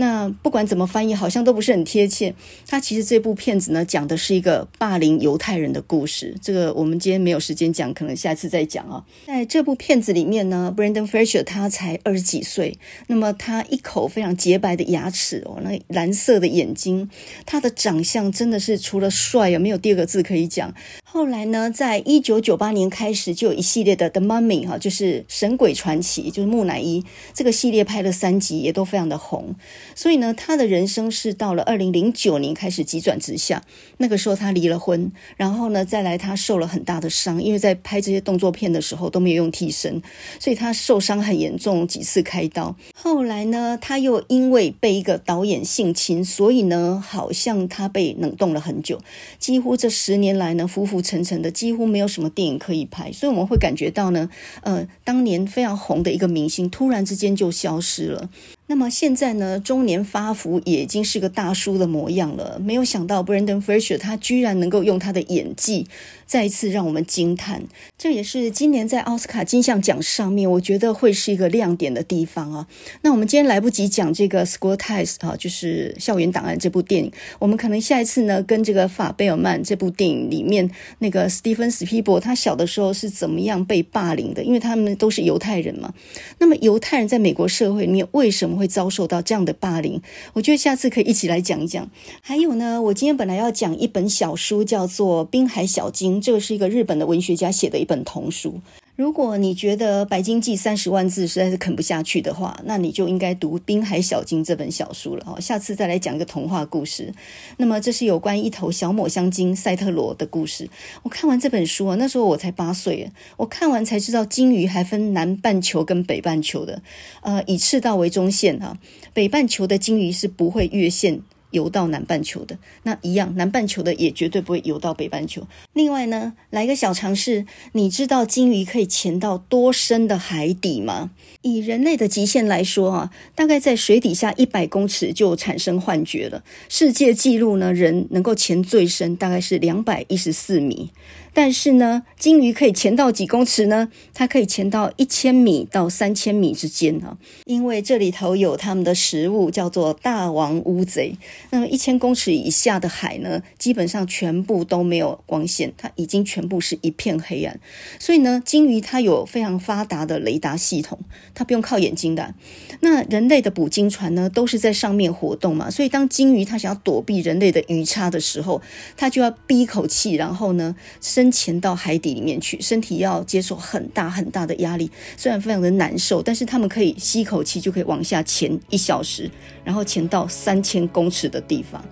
[0.00, 2.32] 那不管怎么翻译，好像都不是很贴切。
[2.68, 6.36] 他其实这部片子呢，讲的是一个霸凌犹太人的故事。
[6.40, 9.04] 这个我们今天没有时间讲，可能下次再讲啊。
[9.26, 12.78] 在这部片子里面呢，Brendan Fraser 他才二十几岁，
[13.08, 17.10] 那么他一口非常洁白的牙齿哦，那蓝色的眼睛，
[17.44, 20.72] 他的长相真的是除了帅啊，没有第二个字可以讲。
[21.10, 27.02] 后来呢，在一九九八年开始就有一系列的《The Mummy》哈，就是神鬼传奇，就是木乃伊
[27.32, 29.54] 这个系列拍了三集，也都非常的红。
[29.94, 33.64] 所以呢，他的人生是到了二零零九年开始急转直下。
[33.96, 40.02] 那个时候他离了婚，然后呢，再来他受了很大的伤，因为在拍这些动作片的时候都没有用替身，
[40.38, 42.76] 所以他受伤很严重，几次开刀。
[42.94, 49.00] 后来呢，他又因为被一个导演性侵，所以呢，好像他被冷冻了很久。
[49.38, 53.10] 几乎这十年来呢，夫妇沉沉的，几乎没有什么电影可以拍。
[53.12, 54.28] 所以我们会感觉到呢，
[54.62, 58.28] 呃，当年非常红的一个明星，突然之间就消失了。
[58.70, 62.60] 那么现在呢，中年发福，也已经是个大叔的模样了。
[62.62, 65.86] 没有想到 Brendan Fraser 他居然能够用他的演技
[66.26, 67.62] 再一次让我们惊叹。
[67.96, 72.66] 这也是今年在奥斯卡金像奖上面，我觉得会是一个亮点的地方啊。
[73.00, 84.44] 那我们今天来不及讲这个《School Ties》啊，就是《校园档案》这部电影，我们可能下一次呢，跟这个法贝尔曼这部电影里面那个史蒂芬史匹柏他小的时候是怎么样被霸凌的？
[84.44, 85.94] 因为他们都是犹太人嘛。
[86.38, 90.02] 那么犹太人在美国社会里面为什么会遭受到这样的霸凌，
[90.32, 91.88] 我觉得下次可以一起来讲一讲。
[92.20, 98.60] 还有呢，我今天本来要讲一本小书，叫做《滨海小金》，这个是一个日本的文学家写的一本童书。
[98.98, 105.24] 如果你觉得《白鲸记》三十万字实在是啃不下去的话，那你就应该读《滨海小鲸》这本小书了。
[105.24, 107.14] 好，下次再来讲一个童话故事。
[107.58, 110.68] 那么这是有关一头小抹香鲸赛特罗的故事。
[111.04, 116.82] 我看完这本书啊，那时候我才八岁，我看完才知道鲸鱼还分南半球跟北半球的。
[117.20, 118.78] 呃，以赤道为中线啊，
[119.14, 121.20] 北半球的鲸鱼是不会越线。
[121.50, 125.46] 游到南半球的那一样，南半球的也绝对不会游到北半球。
[125.72, 131.10] 另外呢，来个小尝试，你知道鲸鱼可以潜到多深的海底吗？
[131.42, 136.42] 以人类的极限来说啊，大概在水底下一百公尺就产生幻觉了。
[136.68, 140.90] 世界纪录呢，人能够潜最深大概是两百一十四米。
[141.32, 143.88] 但是呢，鲸鱼可以潜到几公尺呢？
[144.12, 151.16] 它可以潜到一千米到三千米之间啊，因为这里头有它们的食物，叫做大王乌贼。
[151.50, 157.60] 那么一千公尺以下的海呢，基本上全部都没有光线，它已经全部是一片黑暗。
[158.00, 160.98] 所以呢，鲸鱼它有非常发达的雷达系统，
[161.34, 162.34] 它不用靠眼睛的。
[162.80, 168.60] 那人类的捕鲸船呢，都是在上面活动嘛，所以当鲸鱼它想要躲避人类的鱼叉的时候，
[168.96, 170.74] 它就要闭一口气，然后呢。
[171.18, 179.28] 深潜到海底里面去，身体要接受很大很大的压力，虽然非常的难受，但是他们可以吸一口气就可以往下潜一小时，
[179.64, 181.84] 然后潜到三千公尺的地方。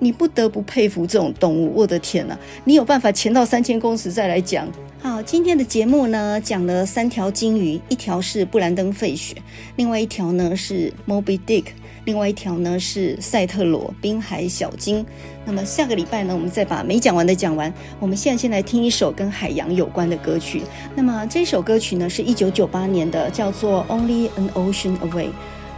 [0.00, 2.36] 你不得不佩服这种动物，我的天哪！
[2.64, 4.68] 你有办法潜到三千公尺再来讲。
[5.00, 9.36] 好，今天的节目呢，讲了三条鲸鱼，一条是布兰登费雪，
[9.76, 11.66] 另外一条呢是 Moby Dick，
[12.04, 15.04] 另外一条呢是赛特罗滨海小鲸。
[15.44, 17.72] 那么下个礼拜呢，我们再把没讲完的讲完。
[17.98, 20.62] 我们现在先来听一首跟海洋有关的歌曲。
[20.94, 25.28] 那么这首歌曲呢，是一九九八年的，叫做 Only an Ocean Away。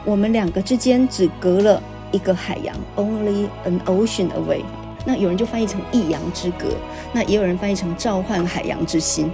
[0.04, 1.82] 我们两个之间只隔了。
[2.12, 4.62] 一个海洋，Only an ocean away。
[5.04, 6.68] 那有人就翻译成一洋之隔，
[7.12, 9.28] 那也有人翻译成召唤海洋之心。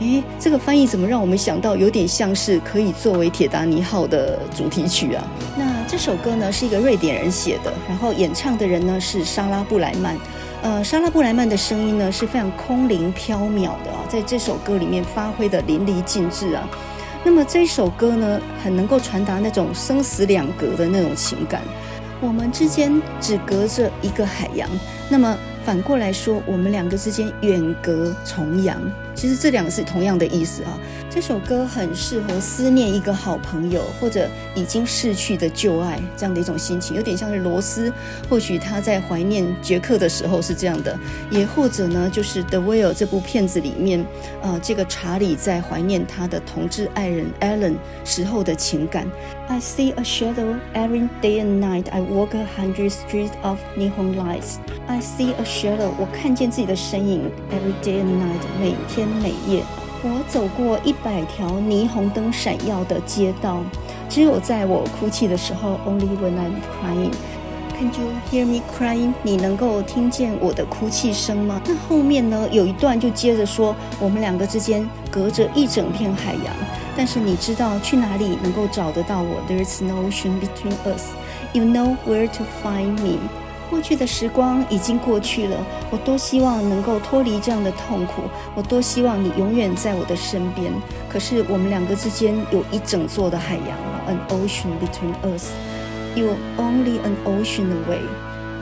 [0.00, 5.24] 诶，这个翻译怎么让我们想到有点像是可以作为铁达尼号的主题曲啊？
[5.56, 10.16] 那这首歌呢是一个瑞典人写的，然后演唱的人呢是莎拉布莱曼。
[10.62, 16.68] 呃，莎拉布莱曼的声音呢是非常空灵飘渺的啊，在这首歌里面发挥的淋漓尽致啊。
[17.24, 21.60] 那么这首歌呢，很能够传达那种生死两隔的那种情感。
[22.20, 24.68] 我们之间只隔着一个海洋，
[25.08, 28.80] 那么反过来说，我们两个之间远隔重洋。
[29.18, 30.78] 其实这两个是同样的意思啊。
[31.20, 37.92] 这首歌很适合思念一个好朋友或者已经逝去的旧爱这样的一种心情，有点像是罗斯，
[38.30, 40.96] 或许他在怀念杰克的时候是这样的，
[41.28, 44.06] 也或者呢，就是《The Whale》这部片子里面，
[44.42, 49.04] 呃，这个查理在怀念他的同志爱人 Alan 时候的情感。
[49.48, 51.90] I see a shadow every day and night.
[51.90, 54.58] I walk a hundred streets of neon lights.
[54.86, 59.64] I see a shadow，我看见自己的身影，every day and night，每天每夜。
[60.00, 63.58] 我走过一百条霓虹灯闪耀的街道，
[64.08, 67.12] 只有在我哭泣的时候，only when I'm crying。
[67.76, 69.12] Can you hear me crying？
[69.22, 71.60] 你能够听见我的哭泣声吗？
[71.66, 72.48] 那后面呢？
[72.50, 76.54] 有一段就接着说，我们两个之间隔着一整片海洋，
[76.96, 81.12] 但是你知道去哪里能够找得到我？There's no ocean between us.
[81.52, 83.18] You know where to find me.
[83.70, 85.56] 过去的时光已经过去了，
[85.90, 88.22] 我多希望能够脱离这样的痛苦，
[88.54, 90.72] 我多希望你永远在我的身边。
[91.08, 95.50] 可是我们两个之间有一整座的海洋，an ocean between us.
[96.16, 98.02] You're only an ocean away,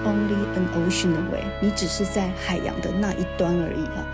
[0.04, 1.44] only an ocean away.
[1.61, 4.04] 你只是在海洋的那一端而已啊。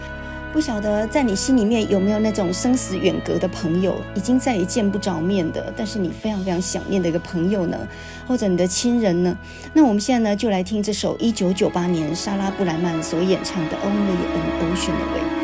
[0.52, 7.88] 不晓得在你心里面有没有那种生死远隔的朋友，已经再也见不着面的，但是你非常非常想念的一个朋友呢？
[8.28, 9.34] 或者你的亲人呢？
[9.72, 15.38] 那我们现在呢，就来听这首一九九八年莎拉布莱曼所演唱的《Only an Ocean Away》。